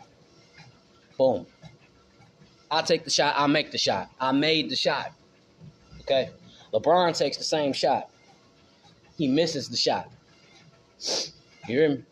Boom. 1.18 1.48
I 2.70 2.82
take 2.82 3.04
the 3.06 3.10
shot. 3.10 3.34
I 3.38 3.48
make 3.48 3.72
the 3.72 3.78
shot. 3.78 4.12
I 4.20 4.34
made 4.34 4.70
the 4.70 4.76
shot. 4.76 5.14
Okay. 6.02 6.30
LeBron 6.74 7.18
takes 7.18 7.38
the 7.38 7.46
same 7.46 7.72
shot. 7.72 8.10
He 9.18 9.28
misses 9.28 9.70
the 9.70 9.78
shot. 9.78 10.10
You 11.68 11.80
hear 11.80 11.90
me? 11.90 12.04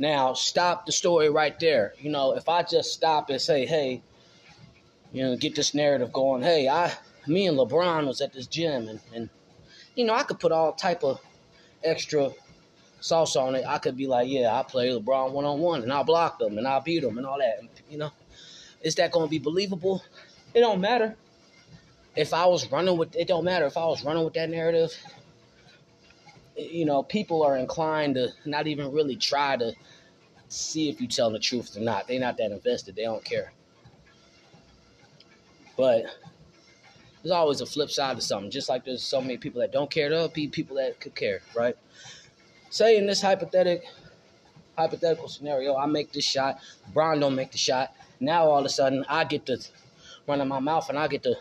Now, 0.00 0.32
stop 0.32 0.86
the 0.86 0.92
story 0.92 1.28
right 1.28 1.60
there. 1.60 1.92
You 1.98 2.08
know, 2.10 2.32
if 2.34 2.48
I 2.48 2.62
just 2.62 2.94
stop 2.94 3.28
and 3.28 3.38
say, 3.38 3.66
hey, 3.66 4.00
you 5.12 5.22
know, 5.22 5.36
get 5.36 5.54
this 5.54 5.74
narrative 5.74 6.10
going, 6.10 6.42
hey, 6.42 6.70
I, 6.70 6.90
me 7.26 7.46
and 7.46 7.58
LeBron 7.58 8.06
was 8.06 8.22
at 8.22 8.32
this 8.32 8.46
gym 8.46 8.88
and, 8.88 8.98
and 9.14 9.28
you 9.94 10.06
know, 10.06 10.14
I 10.14 10.22
could 10.22 10.40
put 10.40 10.52
all 10.52 10.72
type 10.72 11.04
of 11.04 11.20
extra 11.84 12.30
sauce 13.00 13.36
on 13.36 13.54
it. 13.54 13.66
I 13.68 13.76
could 13.76 13.94
be 13.94 14.06
like, 14.06 14.26
yeah, 14.26 14.58
I 14.58 14.62
play 14.62 14.88
LeBron 14.88 15.32
one 15.32 15.44
on 15.44 15.60
one 15.60 15.82
and 15.82 15.92
I'll 15.92 16.02
block 16.02 16.38
them 16.38 16.56
and 16.56 16.66
I'll 16.66 16.80
beat 16.80 17.02
them 17.02 17.18
and 17.18 17.26
all 17.26 17.36
that. 17.36 17.58
And, 17.60 17.68
you 17.90 17.98
know, 17.98 18.10
is 18.80 18.94
that 18.94 19.12
going 19.12 19.26
to 19.26 19.30
be 19.30 19.38
believable? 19.38 20.02
It 20.54 20.60
don't 20.60 20.80
matter. 20.80 21.14
If 22.16 22.32
I 22.32 22.46
was 22.46 22.72
running 22.72 22.96
with, 22.96 23.14
it 23.16 23.28
don't 23.28 23.44
matter 23.44 23.66
if 23.66 23.76
I 23.76 23.84
was 23.84 24.02
running 24.02 24.24
with 24.24 24.32
that 24.32 24.48
narrative. 24.48 24.96
You 26.56 26.86
know, 26.86 27.02
people 27.02 27.42
are 27.42 27.58
inclined 27.58 28.14
to 28.14 28.28
not 28.46 28.66
even 28.66 28.92
really 28.92 29.16
try 29.16 29.56
to 29.58 29.74
see 30.50 30.88
if 30.88 31.00
you 31.00 31.06
tell 31.06 31.30
the 31.30 31.38
truth 31.38 31.76
or 31.76 31.80
not. 31.80 32.08
They're 32.08 32.20
not 32.20 32.36
that 32.38 32.50
invested. 32.50 32.96
They 32.96 33.04
don't 33.04 33.24
care. 33.24 33.52
But 35.76 36.04
there's 37.22 37.32
always 37.32 37.60
a 37.60 37.66
flip 37.66 37.90
side 37.90 38.16
to 38.16 38.22
something. 38.22 38.50
Just 38.50 38.68
like 38.68 38.84
there's 38.84 39.02
so 39.02 39.20
many 39.20 39.36
people 39.38 39.60
that 39.60 39.72
don't 39.72 39.90
care, 39.90 40.10
there'll 40.10 40.28
be 40.28 40.48
people 40.48 40.76
that 40.76 41.00
could 41.00 41.14
care, 41.14 41.40
right? 41.54 41.76
Say 42.70 42.96
in 42.96 43.06
this 43.06 43.20
hypothetical 43.20 43.88
hypothetical 44.76 45.28
scenario, 45.28 45.76
I 45.76 45.86
make 45.86 46.12
this 46.12 46.24
shot, 46.24 46.58
Brian 46.94 47.20
don't 47.20 47.34
make 47.34 47.52
the 47.52 47.58
shot. 47.58 47.94
Now 48.18 48.46
all 48.46 48.60
of 48.60 48.64
a 48.64 48.70
sudden 48.70 49.04
I 49.08 49.24
get 49.24 49.46
to 49.46 49.58
run 50.26 50.40
in 50.40 50.48
my 50.48 50.60
mouth 50.60 50.88
and 50.88 50.98
I 50.98 51.06
get 51.08 51.22
to, 51.24 51.34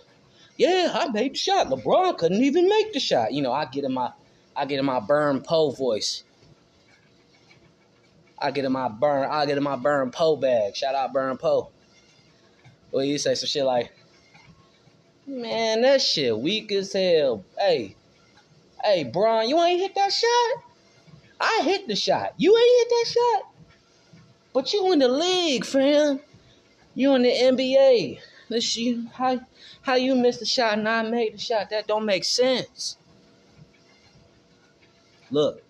yeah, 0.58 0.91
I 0.93 1.08
made 1.10 1.34
the 1.34 1.38
shot. 1.38 1.67
LeBron 1.67 2.17
couldn't 2.17 2.43
even 2.43 2.67
make 2.67 2.91
the 2.91 3.00
shot. 3.00 3.32
You 3.32 3.41
know, 3.41 3.54
I 3.54 3.65
get 3.65 3.86
in 3.86 3.93
my 3.93 4.12
I 4.56 4.65
get 4.65 4.80
in 4.80 4.86
my 4.86 5.00
burn 5.00 5.41
Poe 5.41 5.72
voice. 5.72 6.24
I 8.41 8.52
get 8.52 8.65
in 8.65 8.71
my 8.71 8.88
burn, 8.88 9.30
I 9.30 9.45
get 9.45 9.58
in 9.58 9.63
my 9.63 9.75
burn 9.75 10.12
Poe 10.12 10.36
bag. 10.36 10.75
Shout 10.75 10.95
out 10.95 11.13
burn 11.13 11.38
Poe. 11.38 11.69
Well, 12.91 13.04
you 13.04 13.17
say 13.17 13.36
some 13.36 13.47
shit 13.47 13.65
like, 13.65 13.91
Man, 15.30 15.82
that 15.84 16.02
shit 16.02 16.36
weak 16.38 16.71
as 16.71 16.91
hell. 16.91 17.45
Hey, 17.60 17.95
hey, 18.84 19.04
Brian, 19.04 19.47
you 19.47 19.62
ain't 19.62 19.80
hit 19.80 19.93
that 19.93 20.12
shot? 20.12 20.63
I 21.39 21.62
hit 21.63 21.88
the 21.88 21.95
shot. 21.95 22.34
You 22.38 22.58
ain't 22.58 22.80
hit 22.80 22.89
that 22.89 23.13
shot? 23.13 23.54
But 24.54 24.73
you 24.73 24.91
in 24.91 24.99
the 24.99 25.08
league, 25.08 25.65
fam. 25.65 26.19
You 26.95 27.13
in 27.13 27.21
the 27.21 27.30
NBA. 27.30 28.19
Let's 28.49 28.75
you 28.75 29.08
how 29.13 29.39
how 29.82 29.95
you 29.95 30.15
missed 30.15 30.39
the 30.39 30.47
shot 30.47 30.80
and 30.80 30.89
I 30.89 31.04
made 31.04 31.36
the 31.36 31.38
shot. 31.38 31.69
That 31.69 31.88
don't 31.88 32.06
make 32.06 32.23
sense. 32.23 32.97
Look, 35.30 35.62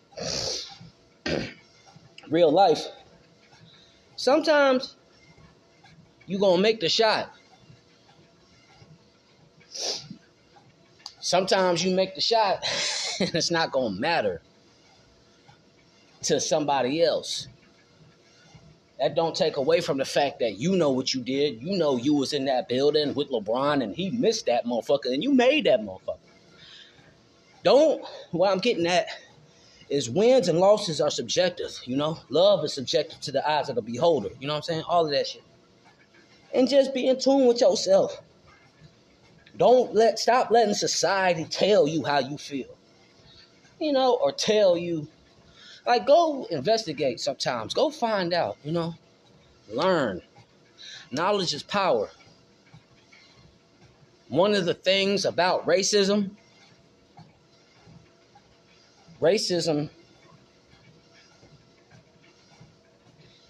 real 2.29 2.51
life. 2.51 2.85
Sometimes 4.15 4.95
you 6.25 6.39
gonna 6.39 6.61
make 6.61 6.79
the 6.79 6.89
shot. 6.89 7.31
Sometimes 11.19 11.83
you 11.83 11.95
make 11.95 12.15
the 12.15 12.21
shot 12.21 12.63
and 13.19 13.33
it's 13.35 13.51
not 13.51 13.71
to 13.71 13.89
matter 13.89 14.41
to 16.23 16.39
somebody 16.39 17.03
else. 17.03 17.47
That 18.99 19.15
don't 19.15 19.35
take 19.35 19.55
away 19.55 19.79
from 19.79 19.97
the 19.97 20.05
fact 20.05 20.39
that 20.39 20.57
you 20.57 20.75
know 20.75 20.89
what 20.91 21.13
you 21.13 21.21
did. 21.21 21.63
You 21.63 21.77
know 21.77 21.95
you 21.95 22.13
was 22.13 22.33
in 22.33 22.45
that 22.45 22.67
building 22.67 23.13
with 23.13 23.29
LeBron 23.29 23.81
and 23.81 23.95
he 23.95 24.09
missed 24.09 24.47
that 24.47 24.65
motherfucker 24.65 25.13
and 25.13 25.23
you 25.23 25.33
made 25.33 25.65
that 25.65 25.79
motherfucker. 25.81 26.17
Don't 27.63 28.03
what 28.31 28.51
I'm 28.51 28.59
getting 28.59 28.87
at 28.87 29.07
is 29.89 30.09
wins 30.09 30.47
and 30.47 30.59
losses 30.59 31.01
are 31.01 31.09
subjective, 31.09 31.79
you 31.85 31.97
know? 31.97 32.19
Love 32.29 32.63
is 32.63 32.73
subjective 32.73 33.19
to 33.21 33.31
the 33.31 33.47
eyes 33.49 33.69
of 33.69 33.75
the 33.75 33.81
beholder. 33.81 34.29
You 34.39 34.47
know 34.47 34.53
what 34.53 34.57
I'm 34.57 34.63
saying? 34.63 34.83
All 34.87 35.05
of 35.05 35.11
that 35.11 35.27
shit. 35.27 35.43
And 36.53 36.69
just 36.69 36.93
be 36.93 37.07
in 37.07 37.19
tune 37.19 37.47
with 37.47 37.61
yourself. 37.61 38.21
Don't 39.57 39.93
let 39.93 40.19
stop 40.19 40.51
letting 40.51 40.73
society 40.73 41.43
tell 41.45 41.87
you 41.87 42.03
how 42.05 42.19
you 42.19 42.37
feel. 42.37 42.77
You 43.79 43.93
know, 43.93 44.15
or 44.21 44.31
tell 44.31 44.77
you 44.77 45.07
like 45.85 46.05
go 46.05 46.45
investigate 46.51 47.19
sometimes. 47.19 47.73
Go 47.73 47.89
find 47.89 48.33
out, 48.33 48.57
you 48.63 48.71
know. 48.71 48.93
Learn. 49.71 50.21
Knowledge 51.11 51.53
is 51.53 51.63
power. 51.63 52.09
One 54.27 54.53
of 54.53 54.65
the 54.65 54.73
things 54.73 55.25
about 55.25 55.65
racism 55.65 56.31
racism 59.21 59.89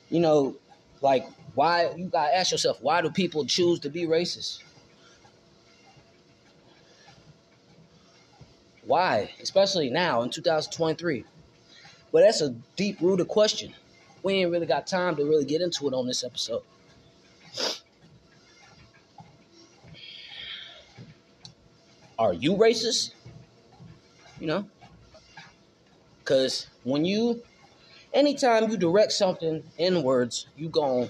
you 0.10 0.20
know, 0.20 0.56
like 1.02 1.26
why 1.56 1.92
you 1.96 2.06
gotta 2.06 2.36
ask 2.36 2.52
yourself 2.52 2.82
why 2.82 3.02
do 3.02 3.10
people 3.10 3.46
choose 3.46 3.80
to 3.80 3.90
be 3.90 4.06
racist? 4.06 4.62
Why? 8.86 9.32
Especially 9.42 9.90
now 9.90 10.24
in 10.24 10.32
2023. 10.32 11.24
But 12.12 12.22
that's 12.22 12.42
a 12.42 12.56
deep 12.76 13.00
rooted 13.02 13.28
question. 13.28 13.74
We 14.24 14.34
ain't 14.34 14.52
really 14.52 14.66
got 14.66 14.88
time 14.88 15.16
to 15.18 15.24
really 15.24 15.46
get 15.46 15.62
into 15.62 15.88
it 15.88 15.94
on 15.94 16.08
this 16.08 16.24
episode. 16.24 16.64
Are 22.18 22.34
you 22.34 22.56
racist? 22.56 23.12
You 24.40 24.48
know? 24.48 24.66
Because 26.30 26.68
when 26.84 27.06
you, 27.06 27.42
anytime 28.14 28.70
you 28.70 28.78
direct 28.78 29.12
something 29.14 29.64
inwards, 29.80 30.46
you 30.56 30.70
gon' 30.70 31.10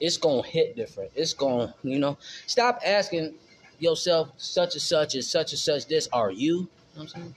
it's 0.00 0.16
gonna 0.16 0.42
hit 0.42 0.74
different. 0.74 1.10
It's 1.14 1.34
gonna, 1.34 1.74
you 1.82 1.98
know, 1.98 2.16
stop 2.46 2.80
asking 2.82 3.34
yourself 3.78 4.30
such 4.38 4.72
and 4.72 4.80
such 4.80 5.16
and 5.16 5.22
such 5.22 5.52
and 5.52 5.58
such 5.58 5.86
this. 5.86 6.08
Are 6.14 6.30
you? 6.30 6.60
know 6.60 6.68
what 6.94 7.02
I'm 7.02 7.08
saying? 7.08 7.34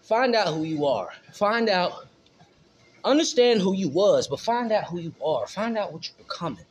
Find 0.00 0.34
out 0.34 0.48
who 0.48 0.62
you 0.62 0.86
are. 0.86 1.10
Find 1.34 1.68
out, 1.68 2.06
understand 3.04 3.60
who 3.60 3.74
you 3.74 3.90
was, 3.90 4.28
but 4.28 4.40
find 4.40 4.72
out 4.72 4.84
who 4.84 4.98
you 4.98 5.14
are. 5.22 5.46
Find 5.46 5.76
out 5.76 5.92
what 5.92 6.08
you're 6.08 6.26
becoming. 6.26 6.64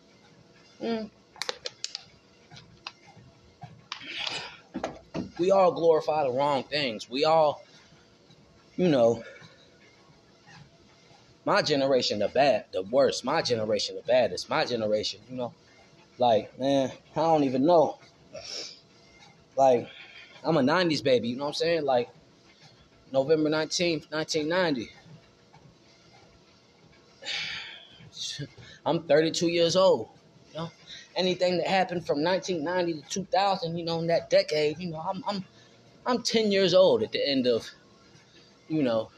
Mm. 0.81 1.11
We 5.37 5.51
all 5.51 5.71
glorify 5.73 6.23
the 6.23 6.31
wrong 6.31 6.63
things. 6.63 7.07
We 7.07 7.23
all, 7.23 7.63
you 8.79 8.87
know, 8.87 9.21
my 11.43 11.61
generation 11.61 12.19
the 12.19 12.29
bad, 12.29 12.63
the 12.71 12.83
worst. 12.83 13.25
My 13.25 13.41
generation 13.41 13.97
the 13.97 14.01
baddest. 14.03 14.49
My 14.49 14.63
generation, 14.63 15.19
you 15.29 15.35
know, 15.35 15.53
like 16.17 16.57
man, 16.57 16.89
I 17.13 17.19
don't 17.19 17.43
even 17.43 17.65
know. 17.65 17.99
Like 19.57 19.89
I'm 20.45 20.55
a 20.55 20.61
90s 20.61 21.03
baby, 21.03 21.27
you 21.27 21.35
know 21.35 21.43
what 21.43 21.49
I'm 21.49 21.55
saying? 21.55 21.83
Like 21.83 22.09
November 23.11 23.49
19th, 23.49 24.09
1990. 24.11 24.89
I'm 28.85 29.03
32 29.03 29.49
years 29.49 29.75
old. 29.75 30.07
You 30.53 30.59
know, 30.59 30.71
anything 31.17 31.57
that 31.57 31.67
happened 31.67 32.07
from 32.07 32.23
1990 32.23 33.01
to 33.01 33.09
2000, 33.09 33.77
you 33.77 33.83
know, 33.83 33.99
in 33.99 34.07
that 34.07 34.29
decade, 34.29 34.79
you 34.79 34.89
know, 34.89 34.99
I'm 35.05 35.21
I'm 35.27 35.43
I'm 36.05 36.23
10 36.23 36.49
years 36.49 36.73
old 36.73 37.03
at 37.03 37.11
the 37.11 37.29
end 37.29 37.45
of, 37.45 37.69
you 38.69 38.83
know, 38.83 39.09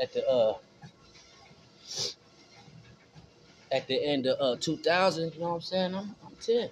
at 0.00 0.12
the 0.12 0.28
uh 0.28 0.56
at 3.72 3.86
the 3.86 4.04
end 4.04 4.26
of 4.26 4.36
uh 4.40 4.60
2000, 4.60 5.32
you 5.34 5.40
know 5.40 5.48
what 5.48 5.54
I'm 5.54 5.60
saying? 5.62 5.94
I'm 5.94 6.14
I'm 6.26 6.36
10. 6.40 6.68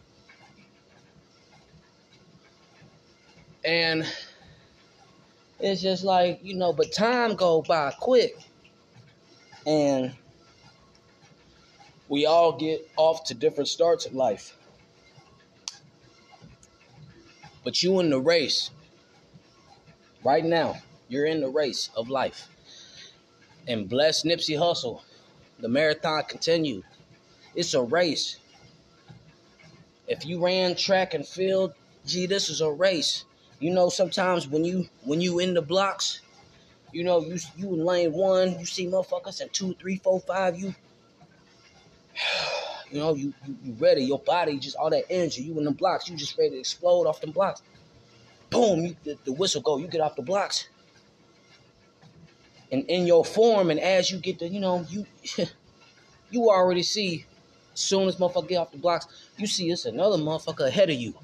And 3.65 4.07
it's 5.61 5.81
just 5.81 6.03
like, 6.03 6.41
you 6.43 6.55
know, 6.55 6.73
but 6.73 6.93
time 6.93 7.37
go 7.37 7.63
by 7.63 7.93
quick. 7.93 8.37
And 9.65 10.13
we 12.09 12.27
all 12.27 12.53
get 12.53 12.91
off 12.97 13.25
to 13.25 13.35
different 13.35 13.69
starts 13.69 14.07
in 14.07 14.17
life. 14.17 14.57
But 17.63 17.83
you 17.83 18.01
in 18.01 18.11
the 18.11 18.21
race. 18.21 18.71
Right 20.25 20.45
now, 20.45 20.77
you're 21.13 21.27
in 21.27 21.43
the 21.43 21.49
race 21.49 21.91
of 21.95 22.09
life. 22.09 22.49
And 23.69 23.87
bless 23.87 24.23
Nipsey 24.23 24.59
Hussle. 24.59 25.03
The 25.61 25.69
marathon 25.69 26.25
continued. 26.27 26.85
It's 27.55 27.75
a 27.75 27.83
race. 27.83 28.39
If 30.09 30.25
you 30.25 30.43
ran 30.43 30.75
track 30.75 31.13
and 31.13 31.27
field, 31.27 31.75
gee, 32.07 32.25
this 32.25 32.49
is 32.49 32.63
a 32.63 32.71
race. 32.71 33.25
You 33.61 33.75
know, 33.75 33.91
sometimes 33.91 34.49
when 34.49 34.65
you 34.65 34.89
when 35.05 35.21
you 35.21 35.39
in 35.39 35.53
the 35.53 35.61
blocks, 35.61 36.23
you 36.93 37.05
know, 37.05 37.21
you 37.21 37.39
you 37.57 37.75
in 37.75 37.85
lane 37.85 38.13
one, 38.15 38.59
you 38.59 38.65
see 38.65 38.87
motherfuckers 38.87 39.43
in 39.43 39.51
two, 39.51 39.75
three, 39.75 39.99
four, 39.99 40.19
five, 40.21 40.59
you 40.59 40.75
you 42.91 42.99
know, 42.99 43.15
you, 43.15 43.35
you, 43.47 43.57
you 43.63 43.73
ready, 43.75 44.03
your 44.03 44.19
body 44.19 44.59
just 44.59 44.77
all 44.77 44.89
that 44.91 45.05
energy, 45.11 45.43
you 45.43 45.59
in 45.59 45.65
the 45.65 45.71
blocks, 45.73 46.09
you 46.09 46.17
just 46.17 46.39
ready 46.39 46.51
to 46.51 46.59
explode 46.59 47.07
off 47.07 47.21
the 47.21 47.27
blocks. 47.27 47.63
Boom, 48.49 48.81
you, 48.81 48.97
the, 49.05 49.19
the 49.25 49.33
whistle 49.33 49.61
go, 49.61 49.77
you 49.77 49.87
get 49.89 50.01
off 50.01 50.17
the 50.17 50.23
blocks. 50.23 50.69
And 52.73 52.85
in 52.89 53.07
your 53.07 53.25
form, 53.25 53.71
and 53.71 53.79
as 53.79 54.11
you 54.11 54.19
get 54.19 54.39
to, 54.41 54.49
you 54.49 54.59
know, 54.59 54.85
you 54.89 55.07
you 56.31 56.51
already 56.51 56.83
see. 56.83 57.27
As 57.75 57.81
soon 57.81 58.07
as 58.07 58.17
motherfucker 58.17 58.49
get 58.49 58.57
off 58.57 58.73
the 58.73 58.79
blocks, 58.79 59.07
you 59.39 59.47
see 59.47 59.71
it's 59.71 59.87
another 59.87 60.19
motherfucker 60.19 60.67
ahead 60.67 60.91
of 60.91 60.97
you. 60.97 61.15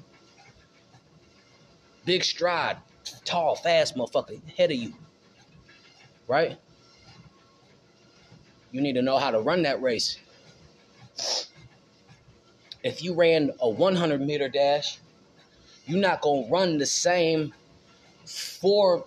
Big 2.05 2.23
stride, 2.23 2.77
tall, 3.23 3.55
fast 3.55 3.95
motherfucker 3.95 4.39
ahead 4.47 4.71
of 4.71 4.77
you. 4.77 4.93
Right? 6.27 6.57
You 8.71 8.81
need 8.81 8.93
to 8.93 9.03
know 9.03 9.17
how 9.17 9.29
to 9.29 9.39
run 9.39 9.61
that 9.63 9.79
race. 9.81 10.17
If 12.83 13.03
you 13.03 13.13
ran 13.13 13.51
a 13.59 13.69
100 13.69 14.21
meter 14.21 14.49
dash, 14.49 14.97
you're 15.85 15.99
not 15.99 16.21
gonna 16.21 16.47
run 16.49 16.79
the 16.79 16.85
same 16.85 17.53
four 18.25 19.05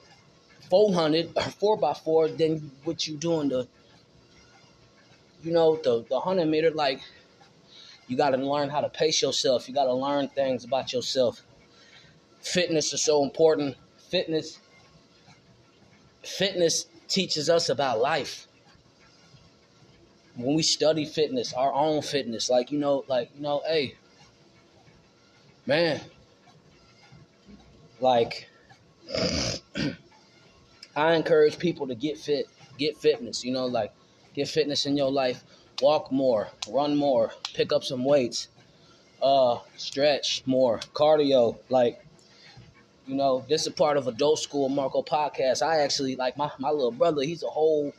400 0.72 1.36
or 1.36 1.42
uh, 1.42 1.50
4 1.50 1.76
by 1.76 1.92
4 1.92 2.28
than 2.28 2.70
what 2.84 3.06
you 3.06 3.18
doing 3.18 3.50
the 3.50 3.68
you 5.44 5.52
know 5.52 5.76
the 5.76 6.02
the 6.08 6.14
100 6.14 6.46
meter 6.46 6.70
like 6.70 7.02
you 8.08 8.16
got 8.16 8.30
to 8.30 8.38
learn 8.38 8.70
how 8.70 8.80
to 8.80 8.88
pace 8.88 9.20
yourself. 9.20 9.68
You 9.68 9.74
got 9.74 9.84
to 9.84 9.92
learn 9.92 10.28
things 10.28 10.64
about 10.64 10.94
yourself. 10.94 11.42
Fitness 12.40 12.94
is 12.94 13.02
so 13.02 13.22
important. 13.22 13.76
Fitness 14.08 14.60
fitness 16.22 16.86
teaches 17.06 17.50
us 17.50 17.68
about 17.68 18.00
life. 18.00 18.46
When 20.36 20.56
we 20.56 20.62
study 20.62 21.04
fitness 21.04 21.52
our 21.52 21.74
own 21.74 22.00
fitness 22.00 22.48
like 22.48 22.72
you 22.72 22.78
know 22.78 23.04
like 23.08 23.28
you 23.36 23.42
know 23.42 23.60
hey 23.66 23.96
man 25.66 26.00
like 28.00 28.48
I 30.94 31.14
encourage 31.14 31.58
people 31.58 31.86
to 31.88 31.94
get 31.94 32.18
fit, 32.18 32.46
get 32.78 32.96
fitness, 32.96 33.44
you 33.44 33.52
know, 33.52 33.66
like 33.66 33.92
get 34.34 34.48
fitness 34.48 34.86
in 34.86 34.96
your 34.96 35.10
life, 35.10 35.44
walk 35.80 36.12
more, 36.12 36.48
run 36.68 36.96
more, 36.96 37.32
pick 37.54 37.72
up 37.72 37.84
some 37.84 38.04
weights, 38.04 38.48
uh, 39.22 39.58
stretch 39.76 40.42
more, 40.46 40.78
cardio, 40.94 41.58
like 41.68 42.04
you 43.06 43.16
know, 43.16 43.44
this 43.48 43.66
is 43.66 43.72
part 43.72 43.96
of 43.96 44.06
adult 44.06 44.38
school 44.38 44.68
Marco 44.68 45.02
podcast. 45.02 45.60
I 45.62 45.80
actually 45.80 46.16
like 46.16 46.36
my, 46.36 46.50
my 46.58 46.70
little 46.70 46.92
brother, 46.92 47.22
he's 47.22 47.42
a 47.42 47.48
whole 47.48 47.92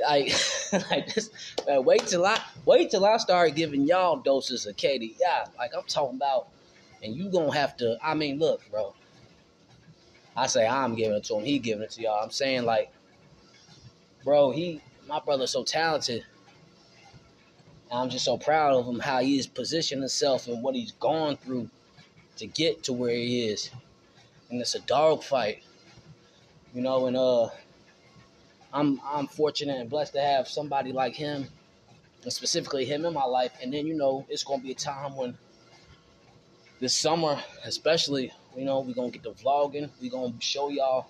like 0.00 0.32
like 0.90 1.14
this 1.14 1.30
man, 1.66 1.84
wait 1.84 2.06
till 2.06 2.24
I 2.24 2.40
wait 2.64 2.90
till 2.90 3.04
I 3.04 3.16
start 3.16 3.54
giving 3.54 3.86
y'all 3.86 4.16
doses 4.16 4.66
of 4.66 4.76
Katie. 4.76 5.16
Yeah, 5.20 5.46
like 5.58 5.72
I'm 5.76 5.84
talking 5.84 6.16
about 6.16 6.48
and 7.02 7.14
you 7.14 7.30
gonna 7.30 7.54
have 7.54 7.76
to 7.78 7.98
I 8.02 8.14
mean 8.14 8.38
look, 8.38 8.60
bro. 8.70 8.94
I 10.36 10.46
say 10.46 10.66
I'm 10.66 10.94
giving 10.94 11.16
it 11.16 11.24
to 11.24 11.36
him, 11.36 11.44
he 11.44 11.58
giving 11.58 11.82
it 11.82 11.90
to 11.92 12.02
y'all. 12.02 12.22
I'm 12.22 12.30
saying 12.30 12.64
like, 12.64 12.92
bro, 14.24 14.50
he 14.50 14.80
my 15.08 15.20
brother's 15.20 15.50
so 15.50 15.64
talented. 15.64 16.24
I'm 17.90 18.10
just 18.10 18.24
so 18.24 18.36
proud 18.36 18.74
of 18.74 18.86
him 18.86 18.98
how 18.98 19.20
he's 19.20 19.46
positioned 19.46 20.02
himself 20.02 20.48
and 20.48 20.62
what 20.62 20.74
he's 20.74 20.92
gone 20.92 21.36
through 21.36 21.70
to 22.36 22.46
get 22.46 22.82
to 22.84 22.92
where 22.92 23.14
he 23.14 23.46
is. 23.46 23.70
And 24.50 24.60
it's 24.60 24.74
a 24.74 24.80
dog 24.80 25.22
fight. 25.22 25.62
You 26.74 26.82
know, 26.82 27.06
and 27.06 27.16
uh 27.16 27.48
I'm 28.72 29.00
I'm 29.06 29.26
fortunate 29.26 29.80
and 29.80 29.88
blessed 29.88 30.12
to 30.14 30.20
have 30.20 30.48
somebody 30.48 30.92
like 30.92 31.14
him, 31.14 31.46
and 32.22 32.32
specifically 32.32 32.84
him 32.84 33.06
in 33.06 33.14
my 33.14 33.24
life. 33.24 33.52
And 33.62 33.72
then 33.72 33.86
you 33.86 33.94
know, 33.94 34.26
it's 34.28 34.44
gonna 34.44 34.62
be 34.62 34.72
a 34.72 34.74
time 34.74 35.16
when 35.16 35.38
this 36.80 36.94
summer, 36.94 37.40
especially, 37.64 38.32
you 38.56 38.64
know, 38.64 38.80
we're 38.80 38.94
gonna 38.94 39.10
get 39.10 39.22
the 39.22 39.32
vlogging. 39.32 39.90
We're 40.00 40.10
gonna 40.10 40.34
show 40.40 40.68
y'all. 40.68 41.06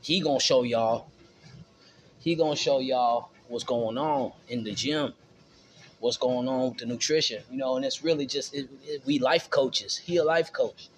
He 0.00 0.20
gonna 0.20 0.40
show 0.40 0.62
y'all. 0.62 1.08
He 2.18 2.34
gonna 2.34 2.56
show 2.56 2.80
y'all 2.80 3.30
what's 3.48 3.64
going 3.64 3.98
on 3.98 4.32
in 4.48 4.62
the 4.64 4.72
gym. 4.72 5.14
What's 5.98 6.16
going 6.16 6.48
on 6.48 6.70
with 6.70 6.78
the 6.78 6.86
nutrition, 6.86 7.42
you 7.50 7.58
know, 7.58 7.76
and 7.76 7.84
it's 7.84 8.02
really 8.02 8.24
just 8.24 8.54
it, 8.54 8.68
it, 8.84 9.02
we 9.04 9.18
life 9.18 9.50
coaches. 9.50 9.98
He 9.98 10.16
a 10.16 10.24
life 10.24 10.52
coach. 10.52 10.88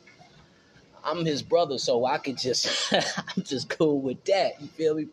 I'm 1.05 1.25
his 1.25 1.43
brother, 1.43 1.79
so 1.79 2.05
I 2.05 2.19
could 2.19 2.39
just 2.39 2.93
I'm 3.37 3.43
just 3.43 3.69
cool 3.69 4.01
with 4.01 4.25
that. 4.27 4.61
You 4.61 4.69
feel 4.69 4.95
me? 4.95 5.09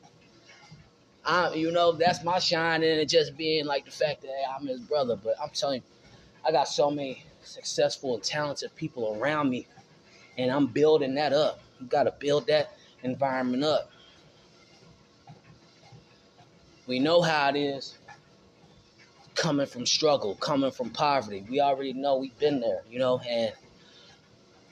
I, 1.26 1.54
you 1.54 1.72
know, 1.72 1.92
that's 1.92 2.24
my 2.24 2.40
shine 2.40 2.84
and 2.84 3.00
it 3.00 3.10
just 3.10 3.38
being 3.38 3.66
like 3.66 3.86
the 3.86 3.92
fact 3.92 4.22
that 4.22 4.30
hey, 4.30 4.44
I'm 4.56 4.68
his 4.68 4.80
brother. 4.80 5.16
But 5.16 5.36
I'm 5.42 5.50
telling 5.50 5.82
you, 5.82 6.10
I 6.46 6.52
got 6.52 6.68
so 6.68 6.90
many 6.90 7.24
successful 7.44 8.16
and 8.16 8.24
talented 8.24 8.76
people 8.76 9.18
around 9.20 9.50
me, 9.50 9.68
and 10.40 10.50
I'm 10.50 10.68
building 10.68 11.16
that 11.16 11.34
up. 11.34 11.60
You 11.82 11.88
got 11.88 12.04
to 12.04 12.14
build 12.18 12.48
that 12.48 12.74
environment 13.04 13.64
up. 13.64 13.92
We 16.88 16.98
know 17.00 17.22
how 17.22 17.50
it 17.50 17.58
is 17.58 17.98
coming 19.36 19.68
from 19.68 19.86
struggle, 19.86 20.36
coming 20.36 20.72
from 20.72 20.90
poverty. 20.92 21.46
We 21.50 21.60
already 21.60 21.94
know 21.94 22.18
we've 22.18 22.38
been 22.40 22.62
there, 22.62 22.82
you 22.90 23.00
know, 23.00 23.20
and 23.28 23.54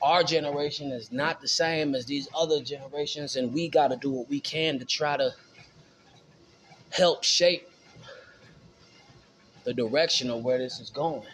our 0.01 0.23
generation 0.23 0.91
is 0.91 1.11
not 1.11 1.41
the 1.41 1.47
same 1.47 1.95
as 1.95 2.05
these 2.05 2.29
other 2.35 2.61
generations, 2.61 3.35
and 3.35 3.53
we 3.53 3.67
got 3.67 3.89
to 3.89 3.97
do 3.97 4.09
what 4.09 4.29
we 4.29 4.39
can 4.39 4.79
to 4.79 4.85
try 4.85 5.17
to 5.17 5.33
help 6.91 7.23
shape 7.23 7.69
the 9.65 9.73
direction 9.73 10.29
of 10.29 10.43
where 10.43 10.57
this 10.57 10.79
is 10.79 10.89
going. 10.89 11.27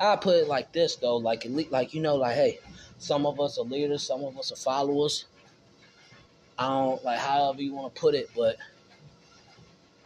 I 0.00 0.16
put 0.16 0.36
it 0.36 0.48
like 0.48 0.72
this 0.72 0.96
though, 0.96 1.16
like 1.16 1.46
like 1.70 1.94
you 1.94 2.00
know, 2.00 2.16
like 2.16 2.34
hey, 2.34 2.58
some 2.98 3.26
of 3.26 3.40
us 3.40 3.58
are 3.58 3.64
leaders, 3.64 4.02
some 4.02 4.24
of 4.24 4.36
us 4.38 4.52
are 4.52 4.56
followers. 4.56 5.26
I 6.58 6.68
don't 6.68 7.04
like 7.04 7.18
however 7.18 7.62
you 7.62 7.74
want 7.74 7.94
to 7.94 8.00
put 8.00 8.14
it, 8.14 8.30
but 8.36 8.56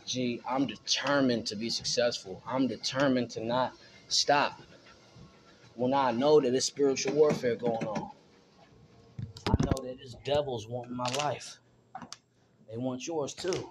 gee, 0.06 0.40
I'm 0.48 0.66
determined 0.66 1.46
to 1.46 1.56
be 1.56 1.70
successful. 1.70 2.42
I'm 2.46 2.66
determined 2.66 3.30
to 3.30 3.44
not 3.44 3.74
stop 4.08 4.60
when 5.74 5.94
I 5.94 6.10
know 6.10 6.40
that 6.40 6.54
it's 6.54 6.66
spiritual 6.66 7.12
warfare 7.14 7.56
going 7.56 7.86
on. 7.86 8.10
I 9.46 9.54
know 9.64 9.84
that 9.84 9.96
there's 9.98 10.16
devils 10.24 10.66
wanting 10.66 10.96
my 10.96 11.08
life. 11.16 11.58
They 12.70 12.76
want 12.76 13.06
yours 13.06 13.32
too. 13.34 13.70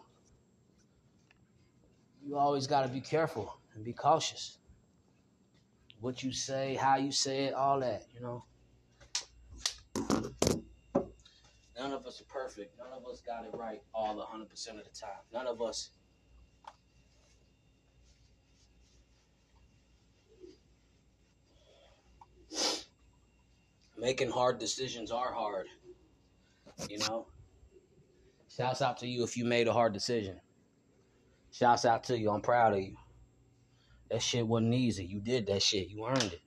You 2.26 2.38
always 2.38 2.68
got 2.68 2.84
to 2.84 2.88
be 2.88 3.02
careful 3.02 3.58
and 3.76 3.84
be 3.84 3.94
cautious. 3.94 4.58
What 6.00 6.24
you 6.24 6.32
say, 6.32 6.76
how 6.76 6.98
you 6.98 7.12
say 7.12 7.46
it, 7.46 7.54
all 7.54 7.80
that, 7.80 8.04
you 8.14 8.22
know. 8.22 8.44
None 11.78 11.94
of 11.94 12.06
us 12.06 12.22
are 12.22 12.26
perfect. 12.26 12.78
None 12.78 12.94
of 12.96 13.06
us 13.12 13.22
got 13.22 13.46
it 13.46 13.52
right 13.54 13.82
all 13.94 14.16
100% 14.16 14.42
of 14.42 14.84
the 14.84 15.00
time. 15.00 15.22
None 15.34 15.48
of 15.48 15.62
us. 15.62 15.90
Making 23.98 24.30
hard 24.30 24.60
decisions 24.60 25.12
are 25.12 25.34
hard. 25.34 25.66
You 26.90 27.00
know? 27.00 27.28
Shouts 28.56 28.82
out 28.82 28.98
to 29.00 29.08
you 29.08 29.24
if 29.24 29.36
you 29.38 29.46
made 29.46 29.68
a 29.68 29.74
hard 29.74 29.94
decision. 29.94 30.40
Shouts 31.52 31.86
out 31.86 32.04
to 32.06 32.18
you. 32.18 32.30
I'm 32.30 32.42
proud 32.42 32.74
of 32.74 32.80
you. 32.80 32.96
That 34.10 34.22
shit 34.22 34.48
wasn't 34.48 34.74
easy. 34.74 35.06
You 35.06 35.20
did 35.20 35.48
that 35.48 35.62
shit. 35.62 35.90
You 35.90 36.08
earned 36.08 36.34
it. 36.34 36.42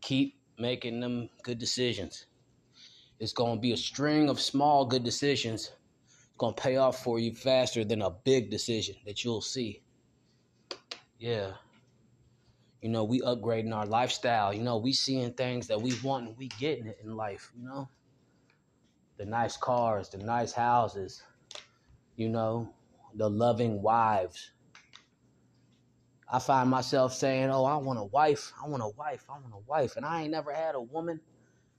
Keep 0.00 0.36
making 0.58 1.00
them 1.00 1.28
good 1.42 1.58
decisions. 1.58 2.26
It's 3.20 3.32
going 3.32 3.56
to 3.56 3.60
be 3.60 3.72
a 3.72 3.76
string 3.76 4.28
of 4.28 4.40
small 4.40 4.84
good 4.84 5.04
decisions. 5.04 5.72
It's 6.06 6.36
going 6.38 6.54
to 6.54 6.62
pay 6.62 6.76
off 6.76 7.02
for 7.02 7.18
you 7.18 7.34
faster 7.34 7.84
than 7.84 8.02
a 8.02 8.10
big 8.10 8.50
decision 8.50 8.96
that 9.06 9.24
you'll 9.24 9.42
see. 9.42 9.82
Yeah. 11.18 11.52
You 12.80 12.88
know, 12.88 13.04
we 13.04 13.20
upgrading 13.20 13.72
our 13.72 13.86
lifestyle. 13.86 14.52
You 14.52 14.62
know, 14.62 14.78
we 14.78 14.92
seeing 14.92 15.34
things 15.34 15.68
that 15.68 15.80
we 15.80 15.92
want 16.02 16.26
and 16.26 16.36
we 16.36 16.48
getting 16.48 16.86
it 16.86 16.98
in 17.04 17.16
life, 17.16 17.52
you 17.56 17.64
know? 17.64 17.88
The 19.18 19.24
nice 19.24 19.56
cars, 19.56 20.08
the 20.08 20.18
nice 20.18 20.52
houses, 20.52 21.22
you 22.16 22.28
know, 22.28 22.74
the 23.14 23.30
loving 23.30 23.82
wives. 23.82 24.50
I 26.32 26.40
find 26.40 26.70
myself 26.70 27.14
saying, 27.14 27.50
"Oh, 27.50 27.64
I 27.66 27.76
want 27.76 28.00
a 28.00 28.04
wife. 28.06 28.54
I 28.64 28.68
want 28.68 28.82
a 28.82 28.88
wife. 28.88 29.26
I 29.30 29.34
want 29.34 29.54
a 29.54 29.58
wife," 29.58 29.96
and 29.96 30.06
I 30.06 30.22
ain't 30.22 30.32
never 30.32 30.54
had 30.54 30.76
a 30.76 30.82
woman 30.82 31.20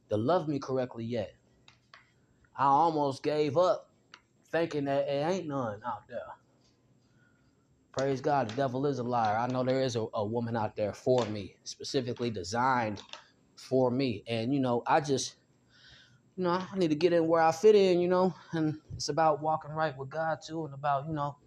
to 0.10 0.18
love 0.18 0.48
me 0.50 0.60
correctly 0.60 1.06
yet. 1.06 1.36
I 2.58 2.66
almost 2.66 3.24
gave 3.24 3.58
up, 3.58 3.92
thinking 4.52 4.86
that 4.86 5.10
it 5.10 5.28
ain't 5.28 5.48
none 5.48 5.82
out 5.86 6.08
there. 6.08 6.20
Praise 7.94 8.22
God, 8.22 8.50
the 8.50 8.56
devil 8.56 8.86
is 8.88 9.00
a 9.00 9.04
liar. 9.04 9.38
I 9.38 9.48
know 9.48 9.64
there 9.64 9.82
is 9.82 9.98
a, 9.98 10.06
a 10.14 10.26
woman 10.26 10.58
out 10.58 10.76
there 10.76 10.94
for 10.94 11.26
me, 11.26 11.58
specifically 11.64 12.32
designed 12.32 13.02
for 13.58 13.92
me, 13.92 14.24
and 14.28 14.54
you 14.54 14.62
know, 14.62 14.84
I 14.88 15.02
just 15.02 15.36
you 16.38 16.44
know, 16.46 16.52
I 16.52 16.78
need 16.78 16.90
to 16.90 16.96
get 16.96 17.14
in 17.14 17.28
where 17.28 17.42
I 17.44 17.52
fit 17.52 17.76
in, 17.76 18.02
you 18.02 18.10
know, 18.10 18.36
and 18.54 18.80
it's 18.96 19.10
about 19.10 19.42
walking 19.42 19.72
right 19.72 19.98
with 19.98 20.10
God 20.10 20.40
too, 20.46 20.66
and 20.66 20.74
about, 20.76 21.08
you 21.08 21.14
know, 21.14 21.38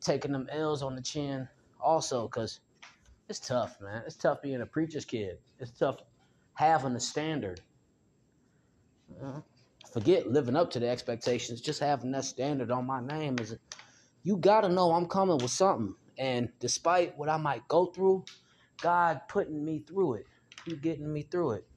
taking 0.00 0.32
them 0.32 0.48
L's 0.52 0.82
on 0.82 0.96
the 0.96 1.02
chin 1.02 1.48
also, 1.84 2.28
because 2.28 2.60
it's 3.28 3.40
tough, 3.40 3.78
man. 3.80 4.04
It's 4.06 4.16
tough 4.16 4.42
being 4.42 4.62
a 4.62 4.66
preacher's 4.66 5.04
kid. 5.04 5.38
It's 5.58 5.72
tough 5.72 5.98
having 6.54 6.94
the 6.94 7.00
standard. 7.00 7.62
Uh, 9.22 9.40
forget 9.92 10.28
living 10.28 10.56
up 10.56 10.70
to 10.72 10.80
the 10.80 10.88
expectations, 10.88 11.60
just 11.60 11.80
having 11.80 12.12
that 12.12 12.24
standard 12.24 12.70
on 12.70 12.86
my 12.86 13.00
name 13.00 13.36
is 13.40 13.56
you 14.24 14.36
gotta 14.38 14.68
know 14.68 14.92
I'm 14.92 15.06
coming 15.06 15.38
with 15.38 15.50
something. 15.50 15.96
And 16.18 16.50
despite 16.60 17.18
what 17.18 17.28
I 17.28 17.36
might 17.38 17.68
go 17.68 17.86
through, 17.86 18.24
God 18.80 19.22
putting 19.28 19.64
me 19.64 19.80
through 19.86 20.14
it. 20.14 20.26
He 20.66 20.76
getting 20.76 21.12
me 21.12 21.22
through 21.22 21.52
it. 21.52 21.68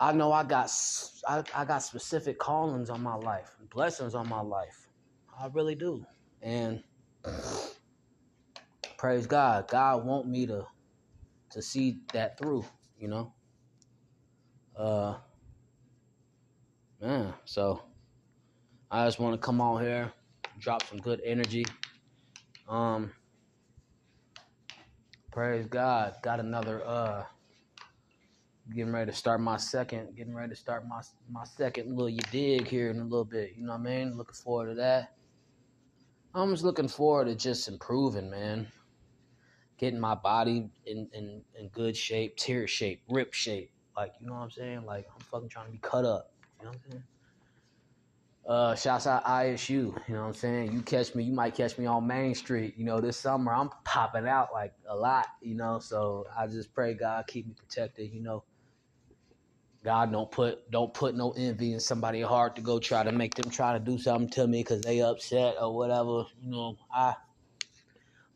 I 0.00 0.12
know 0.12 0.32
I 0.32 0.44
got—I 0.44 1.64
got 1.64 1.82
specific 1.82 2.38
callings 2.38 2.90
on 2.90 3.02
my 3.02 3.14
life, 3.16 3.56
blessings 3.70 4.14
on 4.14 4.28
my 4.28 4.40
life. 4.42 4.88
I 5.38 5.48
really 5.48 5.74
do. 5.74 6.04
And 6.42 6.84
praise 8.98 9.26
God. 9.26 9.68
God 9.68 10.04
want 10.04 10.28
me 10.28 10.46
to 10.46 10.66
to 11.50 11.62
see 11.62 12.00
that 12.12 12.38
through, 12.38 12.64
you 12.98 13.08
know. 13.08 13.34
Uh 14.76 15.18
man, 17.00 17.34
so 17.44 17.82
I 18.90 19.06
just 19.06 19.18
want 19.18 19.34
to 19.40 19.44
come 19.44 19.60
on 19.60 19.82
here, 19.82 20.12
drop 20.58 20.84
some 20.84 20.98
good 20.98 21.20
energy. 21.24 21.64
Um 22.68 23.12
praise 25.32 25.66
God. 25.66 26.16
Got 26.22 26.40
another 26.40 26.84
uh 26.86 27.26
getting 28.74 28.92
ready 28.92 29.10
to 29.10 29.16
start 29.16 29.40
my 29.40 29.56
second, 29.56 30.16
getting 30.16 30.34
ready 30.34 30.50
to 30.50 30.56
start 30.56 30.86
my 30.86 31.00
my 31.30 31.44
second 31.44 31.90
little 31.90 32.10
you 32.10 32.18
dig 32.30 32.66
here 32.68 32.90
in 32.90 33.00
a 33.00 33.04
little 33.04 33.24
bit. 33.24 33.54
You 33.56 33.64
know 33.64 33.72
what 33.72 33.80
I 33.80 33.84
mean? 33.84 34.16
Looking 34.16 34.34
forward 34.34 34.70
to 34.70 34.74
that. 34.76 35.14
I'm 36.34 36.50
just 36.52 36.64
looking 36.64 36.88
forward 36.88 37.26
to 37.26 37.34
just 37.34 37.68
improving, 37.68 38.30
man. 38.30 38.72
Getting 39.78 40.00
my 40.00 40.14
body 40.14 40.70
in, 40.86 41.08
in, 41.12 41.42
in 41.58 41.68
good 41.68 41.96
shape, 41.96 42.36
tear 42.36 42.66
shape, 42.66 43.02
rip 43.08 43.34
shape. 43.34 43.70
Like, 43.96 44.12
you 44.20 44.26
know 44.26 44.34
what 44.34 44.40
I'm 44.40 44.50
saying? 44.50 44.84
Like, 44.86 45.06
I'm 45.12 45.20
fucking 45.20 45.48
trying 45.48 45.66
to 45.66 45.72
be 45.72 45.78
cut 45.78 46.04
up. 46.04 46.32
You 46.58 46.64
know 46.64 46.70
what 46.70 46.78
I'm 46.86 46.90
saying? 46.90 47.04
Uh, 48.46 48.74
shouts 48.76 49.08
out 49.08 49.24
ISU. 49.24 49.68
You 49.70 49.94
know 50.08 50.20
what 50.20 50.28
I'm 50.28 50.34
saying? 50.34 50.72
You 50.72 50.80
catch 50.80 51.14
me, 51.14 51.24
you 51.24 51.32
might 51.32 51.54
catch 51.54 51.78
me 51.78 51.86
on 51.86 52.06
Main 52.06 52.34
Street. 52.34 52.74
You 52.76 52.84
know, 52.84 53.00
this 53.00 53.16
summer 53.16 53.52
I'm 53.52 53.70
popping 53.84 54.28
out 54.28 54.48
like 54.52 54.72
a 54.88 54.94
lot. 54.94 55.26
You 55.42 55.56
know, 55.56 55.80
so 55.80 56.26
I 56.38 56.46
just 56.46 56.72
pray 56.72 56.94
God 56.94 57.26
keep 57.26 57.46
me 57.46 57.54
protected. 57.54 58.12
You 58.12 58.22
know, 58.22 58.44
God 59.84 60.12
don't 60.12 60.30
put 60.30 60.70
don't 60.70 60.94
put 60.94 61.16
no 61.16 61.32
envy 61.32 61.72
in 61.72 61.80
somebody's 61.80 62.26
heart 62.26 62.54
to 62.56 62.62
go 62.62 62.78
try 62.78 63.02
to 63.02 63.10
make 63.10 63.34
them 63.34 63.50
try 63.50 63.72
to 63.72 63.80
do 63.80 63.98
something 63.98 64.28
to 64.30 64.46
me 64.46 64.60
because 64.60 64.82
they 64.82 65.00
upset 65.00 65.56
or 65.60 65.74
whatever. 65.74 66.24
You 66.40 66.50
know, 66.50 66.76
I 66.94 67.14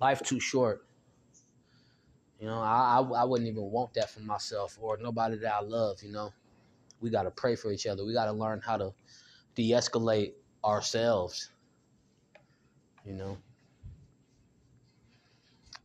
life 0.01 0.23
too 0.23 0.41
short. 0.41 0.85
You 2.41 2.47
know, 2.47 2.61
I, 2.61 3.01
I 3.01 3.21
I 3.21 3.25
wouldn't 3.25 3.49
even 3.49 3.71
want 3.71 3.93
that 3.95 4.11
for 4.11 4.21
myself 4.21 4.79
or 4.81 4.97
nobody 4.97 5.37
that 5.37 5.55
I 5.55 5.61
love. 5.61 6.03
You 6.03 6.11
know, 6.11 6.33
we 7.01 7.11
got 7.11 7.25
to 7.25 7.31
pray 7.31 7.55
for 7.55 7.71
each 7.71 7.87
other. 7.87 8.05
We 8.05 8.15
got 8.15 8.27
to 8.27 8.33
learn 8.33 8.61
how 8.65 8.79
to 8.79 8.93
de-escalate 9.55 10.33
ourselves. 10.65 11.51
You 13.05 13.15
know. 13.15 13.39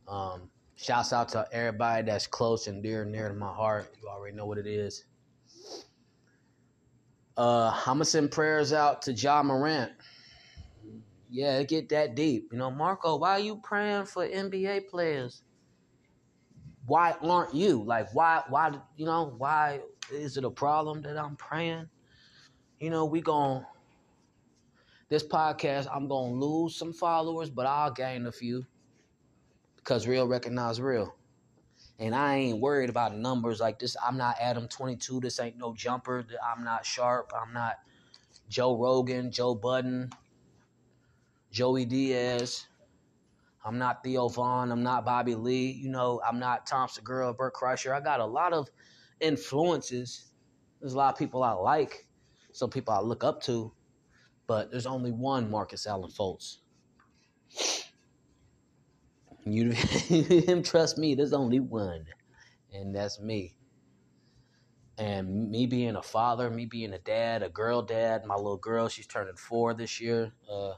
Um, 0.08 0.50
shouts 0.76 1.12
out 1.12 1.28
to 1.30 1.46
everybody 1.52 2.06
that's 2.06 2.26
close 2.26 2.68
and 2.68 2.82
dear 2.82 3.02
and 3.02 3.12
near 3.12 3.28
to 3.28 3.34
my 3.34 3.52
heart. 3.52 3.92
You 4.00 4.08
already 4.08 4.36
know 4.36 4.46
what 4.46 4.58
it 4.58 4.66
is. 4.66 5.04
Uh, 7.36 7.70
I'm 7.86 7.94
gonna 7.96 8.04
send 8.06 8.30
prayers 8.30 8.72
out 8.72 9.02
to 9.02 9.12
Ja 9.12 9.42
Morant. 9.42 9.92
Yeah, 11.28 11.62
get 11.64 11.88
that 11.90 12.14
deep. 12.14 12.48
You 12.52 12.58
know, 12.58 12.70
Marco, 12.70 13.16
why 13.16 13.32
are 13.32 13.40
you 13.40 13.56
praying 13.56 14.06
for 14.06 14.26
NBA 14.26 14.88
players? 14.88 15.42
Why 16.86 17.14
aren't 17.22 17.54
you? 17.54 17.82
Like, 17.82 18.14
why, 18.14 18.42
why, 18.48 18.72
you 18.96 19.06
know, 19.06 19.34
why 19.38 19.80
is 20.12 20.36
it 20.36 20.44
a 20.44 20.50
problem 20.50 21.02
that 21.02 21.18
I'm 21.18 21.36
praying? 21.36 21.88
You 22.80 22.90
know, 22.90 23.04
we 23.06 23.20
gon' 23.20 23.64
this 25.08 25.24
podcast, 25.24 25.86
I'm 25.92 26.08
gonna 26.08 26.32
lose 26.32 26.74
some 26.74 26.92
followers, 26.92 27.48
but 27.48 27.66
I'll 27.66 27.92
gain 27.92 28.26
a 28.26 28.32
few 28.32 28.66
because 29.76 30.06
real 30.06 30.26
recognize 30.26 30.80
real. 30.80 31.14
And 31.98 32.14
I 32.14 32.36
ain't 32.36 32.60
worried 32.60 32.90
about 32.90 33.16
numbers 33.16 33.60
like 33.60 33.78
this. 33.78 33.96
I'm 34.04 34.18
not 34.18 34.36
Adam 34.40 34.68
22. 34.68 35.20
This 35.20 35.40
ain't 35.40 35.56
no 35.56 35.74
jumper. 35.74 36.26
I'm 36.44 36.62
not 36.64 36.84
sharp. 36.84 37.32
I'm 37.34 37.54
not 37.54 37.76
Joe 38.48 38.76
Rogan, 38.76 39.30
Joe 39.30 39.54
Budden, 39.54 40.10
Joey 41.50 41.86
Diaz. 41.86 42.66
I'm 43.66 43.78
not 43.78 44.04
Theo 44.04 44.28
Von. 44.28 44.70
I'm 44.70 44.84
not 44.84 45.04
Bobby 45.04 45.34
Lee. 45.34 45.72
You 45.72 45.90
know, 45.90 46.20
I'm 46.24 46.38
not 46.38 46.66
Tom 46.66 46.88
Segura, 46.88 47.34
Bert 47.34 47.52
Kreischer. 47.52 47.92
I 47.92 48.00
got 48.00 48.20
a 48.20 48.24
lot 48.24 48.52
of 48.52 48.68
influences. 49.20 50.30
There's 50.80 50.92
a 50.92 50.96
lot 50.96 51.12
of 51.12 51.18
people 51.18 51.42
I 51.42 51.52
like, 51.52 52.06
some 52.52 52.70
people 52.70 52.94
I 52.94 53.00
look 53.00 53.24
up 53.24 53.42
to, 53.44 53.72
but 54.46 54.70
there's 54.70 54.86
only 54.86 55.10
one 55.10 55.50
Marcus 55.50 55.86
Allen 55.86 56.10
Fultz. 56.10 56.58
You 59.44 59.70
him 59.72 60.62
trust 60.62 60.96
me, 60.96 61.16
there's 61.16 61.32
only 61.32 61.58
one. 61.58 62.06
And 62.72 62.94
that's 62.94 63.20
me. 63.20 63.56
And 64.98 65.50
me 65.50 65.66
being 65.66 65.96
a 65.96 66.02
father, 66.02 66.50
me 66.50 66.66
being 66.66 66.92
a 66.92 66.98
dad, 66.98 67.42
a 67.42 67.48
girl 67.48 67.82
dad, 67.82 68.24
my 68.26 68.36
little 68.36 68.56
girl, 68.58 68.88
she's 68.88 69.06
turning 69.06 69.36
four 69.36 69.74
this 69.74 70.00
year. 70.00 70.32
Uh 70.48 70.74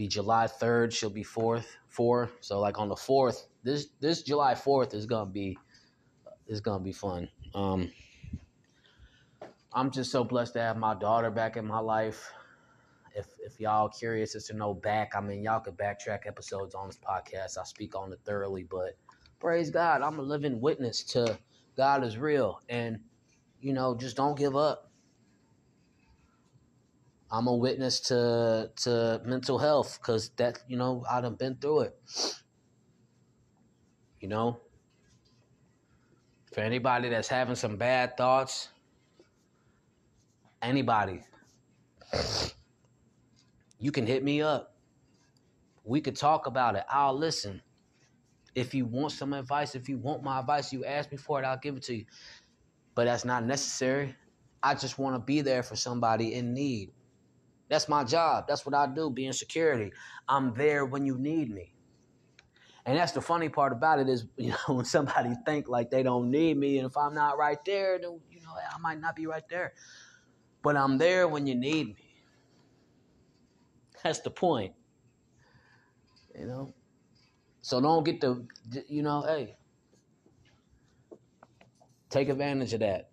be 0.00 0.08
July 0.08 0.46
third, 0.46 0.94
she'll 0.94 1.10
be 1.10 1.22
fourth, 1.22 1.76
four. 1.88 2.30
So 2.40 2.58
like 2.58 2.78
on 2.78 2.88
the 2.88 2.96
fourth, 2.96 3.48
this 3.62 3.88
this 4.00 4.22
July 4.22 4.54
fourth 4.54 4.94
is 4.94 5.04
gonna 5.04 5.30
be 5.30 5.58
is 6.46 6.62
gonna 6.62 6.82
be 6.82 6.92
fun. 6.92 7.28
Um 7.54 7.92
I'm 9.74 9.90
just 9.90 10.10
so 10.10 10.24
blessed 10.24 10.54
to 10.54 10.60
have 10.60 10.78
my 10.78 10.94
daughter 10.94 11.30
back 11.30 11.58
in 11.58 11.66
my 11.66 11.80
life. 11.80 12.32
If 13.14 13.26
if 13.40 13.60
y'all 13.60 13.90
curious 13.90 14.34
as 14.34 14.46
to 14.46 14.54
know 14.54 14.72
back, 14.72 15.12
I 15.14 15.20
mean 15.20 15.42
y'all 15.42 15.60
could 15.60 15.76
backtrack 15.76 16.26
episodes 16.26 16.74
on 16.74 16.86
this 16.86 16.98
podcast. 16.98 17.58
I 17.58 17.64
speak 17.64 17.94
on 17.94 18.10
it 18.10 18.20
thoroughly, 18.24 18.62
but 18.62 18.96
praise 19.38 19.68
God, 19.68 20.00
I'm 20.00 20.18
a 20.18 20.22
living 20.22 20.62
witness 20.62 21.04
to 21.12 21.38
God 21.76 22.04
is 22.04 22.16
real. 22.16 22.62
And 22.70 23.00
you 23.60 23.74
know, 23.74 23.94
just 23.94 24.16
don't 24.16 24.38
give 24.38 24.56
up. 24.56 24.89
I'm 27.32 27.46
a 27.46 27.54
witness 27.54 28.00
to 28.00 28.70
to 28.82 29.20
mental 29.24 29.58
health 29.58 29.98
because 30.00 30.30
that 30.30 30.58
you 30.66 30.76
know 30.76 31.04
I 31.08 31.20
done 31.20 31.34
been 31.34 31.56
through 31.56 31.80
it. 31.82 31.96
You 34.20 34.28
know, 34.28 34.60
for 36.52 36.60
anybody 36.60 37.08
that's 37.08 37.28
having 37.28 37.54
some 37.54 37.76
bad 37.76 38.16
thoughts, 38.16 38.68
anybody, 40.60 41.22
you 43.78 43.92
can 43.92 44.06
hit 44.06 44.24
me 44.24 44.42
up. 44.42 44.74
We 45.84 46.00
could 46.00 46.16
talk 46.16 46.46
about 46.46 46.74
it. 46.74 46.84
I'll 46.88 47.16
listen. 47.16 47.62
If 48.54 48.74
you 48.74 48.84
want 48.84 49.12
some 49.12 49.32
advice, 49.32 49.76
if 49.76 49.88
you 49.88 49.96
want 49.98 50.24
my 50.24 50.40
advice, 50.40 50.72
you 50.72 50.84
ask 50.84 51.10
me 51.12 51.16
for 51.16 51.40
it, 51.40 51.46
I'll 51.46 51.56
give 51.56 51.76
it 51.76 51.84
to 51.84 51.94
you. 51.94 52.04
But 52.96 53.04
that's 53.04 53.24
not 53.24 53.44
necessary. 53.44 54.16
I 54.62 54.74
just 54.74 54.98
want 54.98 55.14
to 55.14 55.20
be 55.20 55.40
there 55.40 55.62
for 55.62 55.76
somebody 55.76 56.34
in 56.34 56.52
need. 56.52 56.90
That's 57.70 57.88
my 57.88 58.02
job. 58.02 58.46
That's 58.48 58.66
what 58.66 58.74
I 58.74 58.88
do, 58.88 59.10
being 59.10 59.32
security. 59.32 59.92
I'm 60.28 60.52
there 60.54 60.84
when 60.84 61.06
you 61.06 61.16
need 61.16 61.54
me. 61.54 61.72
And 62.84 62.98
that's 62.98 63.12
the 63.12 63.20
funny 63.20 63.48
part 63.48 63.72
about 63.72 64.00
it 64.00 64.08
is, 64.08 64.26
you 64.36 64.48
know, 64.50 64.74
when 64.74 64.84
somebody 64.84 65.34
think 65.46 65.68
like 65.68 65.90
they 65.90 66.02
don't 66.02 66.30
need 66.30 66.58
me, 66.58 66.78
and 66.78 66.86
if 66.86 66.96
I'm 66.96 67.14
not 67.14 67.38
right 67.38 67.64
there, 67.64 67.98
then 67.98 68.20
you 68.30 68.40
know, 68.42 68.50
I 68.74 68.78
might 68.78 69.00
not 69.00 69.14
be 69.14 69.26
right 69.26 69.48
there. 69.48 69.72
But 70.62 70.76
I'm 70.76 70.98
there 70.98 71.28
when 71.28 71.46
you 71.46 71.54
need 71.54 71.86
me. 71.88 71.96
That's 74.02 74.20
the 74.20 74.30
point. 74.30 74.74
You 76.38 76.46
know? 76.46 76.74
So 77.62 77.80
don't 77.80 78.04
get 78.04 78.20
the 78.20 78.46
you 78.88 79.02
know, 79.02 79.22
hey. 79.22 79.56
Take 82.08 82.28
advantage 82.28 82.72
of 82.72 82.80
that. 82.80 83.10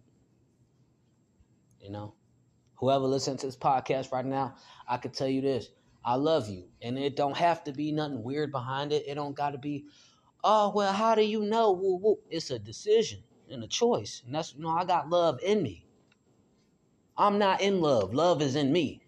You 1.80 1.92
know? 1.92 2.17
Whoever 2.78 3.06
listens 3.06 3.42
to 3.42 3.48
this 3.48 3.58
podcast 3.58 4.12
right 4.12 4.26
now, 4.26 4.56
I 4.88 4.98
can 4.98 5.12
tell 5.12 5.28
you 5.28 5.42
this. 5.42 5.70
I 6.06 6.16
love 6.16 6.50
you. 6.50 6.66
And 6.82 6.98
it 6.98 7.16
don't 7.16 7.36
have 7.36 7.64
to 7.66 7.74
be 7.74 7.92
nothing 7.92 8.24
weird 8.24 8.52
behind 8.52 8.94
it. 8.94 9.04
It 9.08 9.16
don't 9.16 9.36
gotta 9.36 9.58
be, 9.58 9.86
oh 10.44 10.72
well, 10.74 10.94
how 10.94 11.16
do 11.16 11.22
you 11.24 11.44
know? 11.44 11.72
Woo, 11.74 11.98
woo. 11.98 12.20
It's 12.30 12.50
a 12.50 12.60
decision 12.60 13.20
and 13.52 13.64
a 13.64 13.68
choice. 13.68 14.22
And 14.26 14.34
that's 14.34 14.54
you 14.56 14.62
know, 14.62 14.70
I 14.70 14.86
got 14.86 15.10
love 15.10 15.40
in 15.44 15.62
me. 15.62 15.86
I'm 17.18 17.40
not 17.40 17.62
in 17.62 17.82
love. 17.82 18.14
Love 18.14 18.42
is 18.42 18.56
in 18.56 18.72
me. 18.72 19.02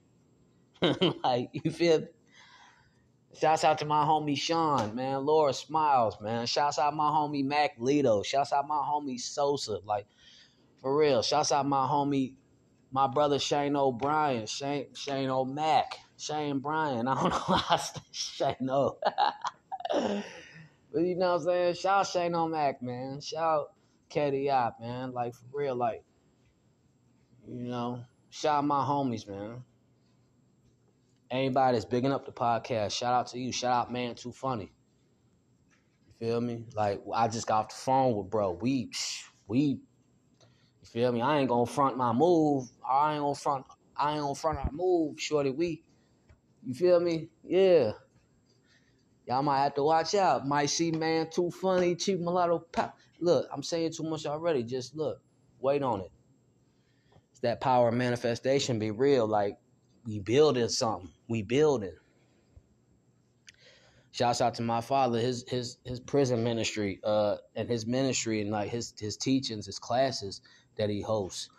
like, 1.24 1.50
you 1.54 1.72
feel? 1.72 2.08
Shouts 3.40 3.64
out 3.64 3.78
to 3.78 3.86
my 3.86 4.04
homie 4.04 4.38
Sean, 4.38 4.96
man. 4.96 5.26
Laura 5.26 5.54
Smiles, 5.54 6.18
man. 6.20 6.48
Shouts 6.48 6.80
out 6.80 6.96
my 6.96 7.10
homie 7.10 7.46
Mac 7.46 7.78
Lito. 7.78 8.26
Shouts 8.26 8.52
out 8.52 8.68
my 8.68 8.82
homie 8.84 9.20
Sosa. 9.20 9.80
Like, 9.86 10.08
for 10.82 10.98
real. 10.98 11.22
Shouts 11.22 11.52
out 11.52 11.68
my 11.68 11.86
homie 11.88 12.34
my 12.92 13.08
brother 13.08 13.40
Shane 13.40 13.76
O'Brien, 13.76 14.46
Shane 14.46 14.88
Shane 14.94 15.30
O'Mac, 15.30 15.98
Shane 16.18 16.60
Bryan. 16.60 17.08
I 17.08 17.16
don't 17.16 17.30
know 17.30 17.38
how 17.38 17.76
I 17.76 17.82
Shane 18.12 18.70
O. 18.70 18.98
but 19.92 20.24
you 20.96 21.16
know 21.16 21.34
what 21.34 21.42
I'm 21.42 21.46
saying? 21.46 21.74
Shout 21.76 22.08
Shane 22.08 22.36
O'Mac, 22.36 22.82
man. 22.82 23.22
Shout 23.22 23.72
Katie 24.10 24.50
Op, 24.50 24.80
man. 24.80 25.12
Like 25.12 25.34
for 25.36 25.46
real, 25.54 25.76
like 25.76 26.04
you 27.48 27.70
know, 27.70 28.02
shout 28.30 28.60
out 28.60 28.66
my 28.66 28.84
homies, 28.84 29.28
man. 29.28 29.64
Anybody 31.32 31.76
that's 31.76 31.86
bigging 31.86 32.12
up 32.12 32.26
the 32.26 32.32
podcast, 32.32 32.92
shout 32.92 33.14
out 33.14 33.28
to 33.28 33.40
you. 33.40 33.52
Shout 33.52 33.72
out, 33.72 33.94
man, 33.94 34.16
too 34.16 34.32
funny. 34.32 34.72
You 36.08 36.28
feel 36.28 36.42
me? 36.42 36.66
Like 36.76 37.02
I 37.14 37.28
just 37.28 37.46
got 37.46 37.66
off 37.66 37.70
the 37.70 37.76
phone 37.76 38.16
with 38.16 38.32
bro. 38.32 38.52
We, 38.52 38.92
we, 39.48 39.80
feel 40.92 41.12
me? 41.12 41.22
I 41.22 41.40
ain't 41.40 41.50
gonna 41.50 41.66
front 41.66 41.98
my 41.98 42.12
move. 42.14 42.70
I 42.88 43.14
ain't 43.14 43.22
gonna 43.22 43.36
front. 43.36 43.66
I 43.96 44.14
ain't 44.14 44.22
gonna 44.22 44.36
front 44.36 44.60
our 44.60 44.72
move, 44.72 45.20
shorty. 45.20 45.52
We, 45.52 45.84
you 46.66 46.74
feel 46.74 47.00
me? 47.00 47.30
Yeah. 47.44 47.92
Y'all 49.28 49.44
might 49.44 49.62
have 49.64 49.76
to 49.76 49.84
watch 49.84 50.16
out. 50.16 50.48
Might 50.48 50.68
see 50.68 50.92
man 50.92 51.30
too 51.30 51.52
funny, 51.52 51.96
cheap 51.96 52.20
mulatto 52.20 52.60
pop. 52.72 52.98
Look, 53.20 53.48
I'm 53.54 53.62
saying 53.62 53.94
too 53.94 54.04
much 54.04 54.26
already. 54.26 54.64
Just 54.64 54.96
look, 54.96 55.22
wait 55.60 55.84
on 55.84 56.02
it. 56.02 56.12
It's 57.32 57.42
that 57.42 57.62
power 57.62 57.90
of 57.90 57.94
manifestation. 57.94 58.80
Be 58.80 58.92
real. 58.92 59.28
Like 59.28 59.58
we 60.06 60.20
building 60.20 60.70
something. 60.70 61.12
We 61.28 61.44
building. 61.44 61.96
Shouts 64.12 64.42
out 64.42 64.56
to 64.56 64.64
my 64.64 64.82
father, 64.82 65.20
his 65.20 65.46
his 65.48 65.78
his 65.86 66.00
prison 66.00 66.44
ministry, 66.44 67.00
uh, 67.04 67.36
and 67.56 67.70
his 67.70 67.86
ministry 67.86 68.42
and 68.42 68.50
like 68.50 68.70
his 68.70 68.96
his 68.98 69.16
teachings, 69.18 69.68
his 69.68 69.78
classes 69.78 70.42
that 70.80 70.90
he 70.90 71.02
hosts. 71.02 71.50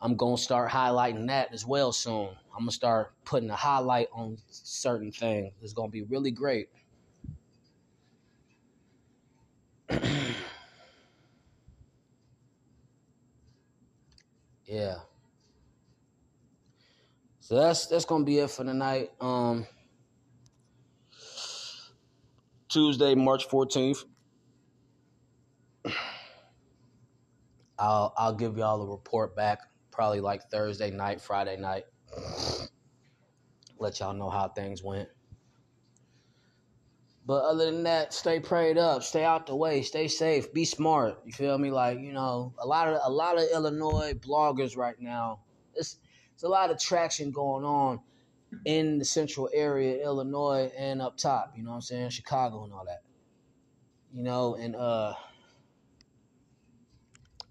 I'm 0.00 0.16
gonna 0.16 0.36
start 0.36 0.70
highlighting 0.70 1.28
that 1.28 1.54
as 1.54 1.64
well 1.64 1.92
soon. 1.92 2.30
I'm 2.52 2.60
gonna 2.60 2.72
start 2.72 3.12
putting 3.24 3.50
a 3.50 3.56
highlight 3.56 4.08
on 4.12 4.38
certain 4.48 5.12
things. 5.12 5.52
It's 5.62 5.72
gonna 5.72 5.88
be 5.88 6.02
really 6.02 6.32
great. 6.32 6.68
yeah. 14.66 14.96
So 17.40 17.54
that's 17.56 17.86
that's 17.86 18.04
gonna 18.04 18.24
be 18.24 18.38
it 18.40 18.50
for 18.50 18.64
tonight. 18.64 19.10
Um 19.20 19.66
Tuesday, 22.68 23.14
March 23.14 23.48
14th. 23.48 24.04
I'll 27.84 28.14
I'll 28.16 28.34
give 28.34 28.56
y'all 28.56 28.80
a 28.80 28.90
report 28.90 29.36
back 29.36 29.60
probably 29.90 30.20
like 30.20 30.50
Thursday 30.50 30.90
night, 30.90 31.20
Friday 31.20 31.58
night. 31.58 31.84
Let 33.78 34.00
y'all 34.00 34.14
know 34.14 34.30
how 34.30 34.48
things 34.48 34.82
went. 34.82 35.08
But 37.26 37.44
other 37.44 37.66
than 37.66 37.82
that, 37.82 38.14
stay 38.14 38.40
prayed 38.40 38.78
up, 38.78 39.02
stay 39.02 39.24
out 39.24 39.46
the 39.46 39.56
way, 39.56 39.82
stay 39.82 40.08
safe, 40.08 40.52
be 40.52 40.64
smart. 40.64 41.20
You 41.26 41.32
feel 41.32 41.58
me? 41.58 41.70
Like 41.70 41.98
you 42.00 42.12
know, 42.12 42.54
a 42.58 42.66
lot 42.66 42.88
of 42.88 43.00
a 43.04 43.10
lot 43.10 43.36
of 43.36 43.44
Illinois 43.52 44.14
bloggers 44.14 44.76
right 44.78 44.98
now. 44.98 45.40
It's 45.74 45.98
it's 46.32 46.42
a 46.42 46.48
lot 46.48 46.70
of 46.70 46.78
traction 46.78 47.32
going 47.32 47.64
on 47.64 48.00
in 48.64 48.98
the 48.98 49.04
central 49.04 49.50
area, 49.52 50.02
Illinois, 50.02 50.72
and 50.76 51.02
up 51.02 51.18
top. 51.18 51.52
You 51.54 51.64
know 51.64 51.70
what 51.70 51.76
I'm 51.76 51.82
saying? 51.82 52.10
Chicago 52.10 52.64
and 52.64 52.72
all 52.72 52.86
that. 52.86 53.02
You 54.10 54.22
know, 54.22 54.54
and 54.54 54.74
uh, 54.74 55.14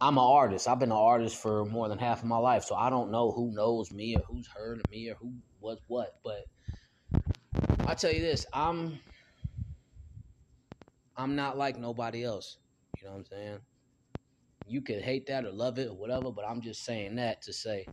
I'm 0.03 0.17
an 0.17 0.23
artist. 0.25 0.67
I've 0.67 0.79
been 0.79 0.91
an 0.91 0.97
artist 0.97 1.37
for 1.37 1.63
more 1.63 1.87
than 1.87 1.97
half 1.97 2.19
of 2.19 2.25
my 2.25 2.37
life, 2.37 2.65
so 2.65 2.75
I 2.75 2.89
don't 2.89 3.09
know 3.09 3.31
who 3.31 3.53
knows 3.53 3.89
me 3.89 4.17
or 4.17 4.23
who's 4.27 4.47
heard 4.47 4.81
of 4.81 4.91
me 4.91 5.09
or 5.09 5.15
who 5.15 5.31
was 5.61 5.79
what. 5.87 6.15
But 6.21 6.43
I 7.87 7.93
tell 7.93 8.11
you 8.11 8.19
this, 8.19 8.45
I'm 8.51 8.99
I'm 11.15 11.37
not 11.37 11.57
like 11.57 11.79
nobody 11.79 12.21
else. 12.25 12.57
You 12.99 13.05
know 13.05 13.13
what 13.13 13.19
I'm 13.19 13.25
saying? 13.27 13.59
You 14.67 14.81
could 14.81 15.01
hate 15.01 15.27
that 15.27 15.45
or 15.45 15.53
love 15.53 15.79
it 15.79 15.87
or 15.87 15.95
whatever, 15.95 16.31
but 16.31 16.43
I'm 16.45 16.59
just 16.59 16.83
saying 16.83 17.15
that 17.15 17.41
to 17.43 17.53
say, 17.53 17.87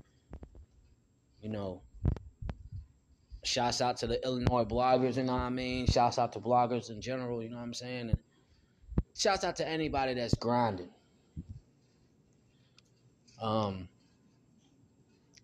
you 1.41 1.49
know, 1.49 1.83
shouts 3.45 3.81
out 3.81 3.99
to 3.99 4.09
the 4.09 4.21
Illinois 4.25 4.65
bloggers, 4.65 5.17
you 5.17 5.23
know 5.23 5.35
what 5.35 5.43
I 5.43 5.51
mean? 5.51 5.87
Shouts 5.87 6.19
out 6.19 6.33
to 6.33 6.41
bloggers 6.41 6.91
in 6.91 7.01
general, 7.01 7.41
you 7.41 7.51
know 7.51 7.59
what 7.59 7.63
I'm 7.63 7.75
saying? 7.75 8.11
And 8.11 8.19
shouts 9.17 9.45
out 9.45 9.55
to 9.57 9.69
anybody 9.69 10.15
that's 10.15 10.35
grinding. 10.35 10.91
Um 13.41 13.89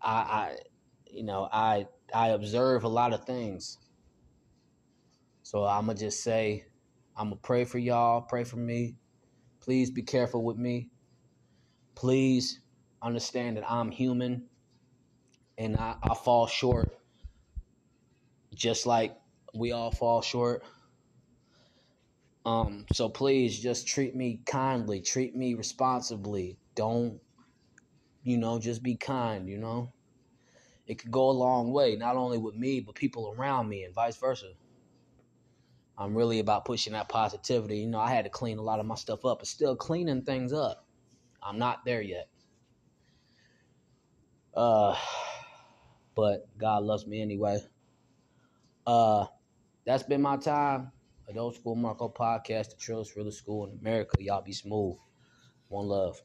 I 0.01 0.11
I 0.11 0.57
you 1.09 1.23
know, 1.23 1.49
I 1.51 1.87
I 2.13 2.29
observe 2.29 2.83
a 2.83 2.89
lot 2.89 3.13
of 3.13 3.25
things. 3.25 3.77
So 5.43 5.63
I'ma 5.63 5.93
just 5.93 6.23
say 6.23 6.65
I'm 7.15 7.29
gonna 7.29 7.37
pray 7.37 7.65
for 7.65 7.77
y'all, 7.77 8.21
pray 8.21 8.43
for 8.43 8.57
me. 8.57 8.95
Please 9.59 9.89
be 9.91 10.03
careful 10.03 10.43
with 10.43 10.57
me. 10.57 10.89
Please 11.95 12.61
understand 13.01 13.57
that 13.57 13.69
I'm 13.69 13.91
human 13.91 14.45
and 15.57 15.75
I, 15.77 15.95
I 16.03 16.13
fall 16.13 16.47
short 16.47 16.97
just 18.53 18.85
like 18.85 19.15
we 19.53 19.71
all 19.71 19.91
fall 19.91 20.21
short. 20.21 20.63
Um, 22.45 22.85
so 22.91 23.09
please 23.09 23.59
just 23.59 23.87
treat 23.87 24.15
me 24.15 24.41
kindly, 24.45 25.01
treat 25.01 25.35
me 25.35 25.53
responsibly. 25.53 26.57
Don't, 26.75 27.19
you 28.27 28.37
know, 28.37 28.59
just 28.59 28.83
be 28.83 28.95
kind, 28.95 29.47
you 29.47 29.57
know? 29.57 29.93
It 30.85 30.99
could 30.99 31.11
go 31.11 31.29
a 31.29 31.31
long 31.31 31.71
way, 31.71 31.95
not 31.95 32.17
only 32.17 32.37
with 32.37 32.55
me, 32.55 32.81
but 32.81 32.93
people 32.93 33.33
around 33.37 33.69
me 33.69 33.83
and 33.83 33.95
vice 33.95 34.17
versa. 34.17 34.51
I'm 35.97 36.15
really 36.15 36.39
about 36.39 36.65
pushing 36.65 36.93
that 36.93 37.07
positivity. 37.07 37.79
You 37.79 37.87
know, 37.87 37.99
I 37.99 38.09
had 38.09 38.25
to 38.25 38.29
clean 38.29 38.57
a 38.57 38.61
lot 38.61 38.79
of 38.79 38.85
my 38.85 38.95
stuff 38.95 39.23
up. 39.23 39.41
It's 39.41 39.49
still 39.49 39.75
cleaning 39.77 40.23
things 40.23 40.51
up. 40.51 40.85
I'm 41.41 41.57
not 41.57 41.85
there 41.85 42.01
yet. 42.01 42.27
Uh, 44.53 44.95
but 46.13 46.47
God 46.57 46.83
loves 46.83 47.07
me 47.07 47.21
anyway. 47.21 47.59
Uh, 48.85 49.25
that's 49.85 50.03
been 50.03 50.21
my 50.21 50.35
time. 50.35 50.91
Adult 51.29 51.55
School 51.55 51.75
Marco 51.75 52.09
Podcast, 52.09 52.69
the 52.69 52.75
truest 52.77 53.15
real 53.15 53.31
school 53.31 53.67
in 53.67 53.77
America. 53.79 54.17
Y'all 54.19 54.41
be 54.41 54.53
smooth. 54.53 54.97
One 55.69 55.87
love. 55.87 56.21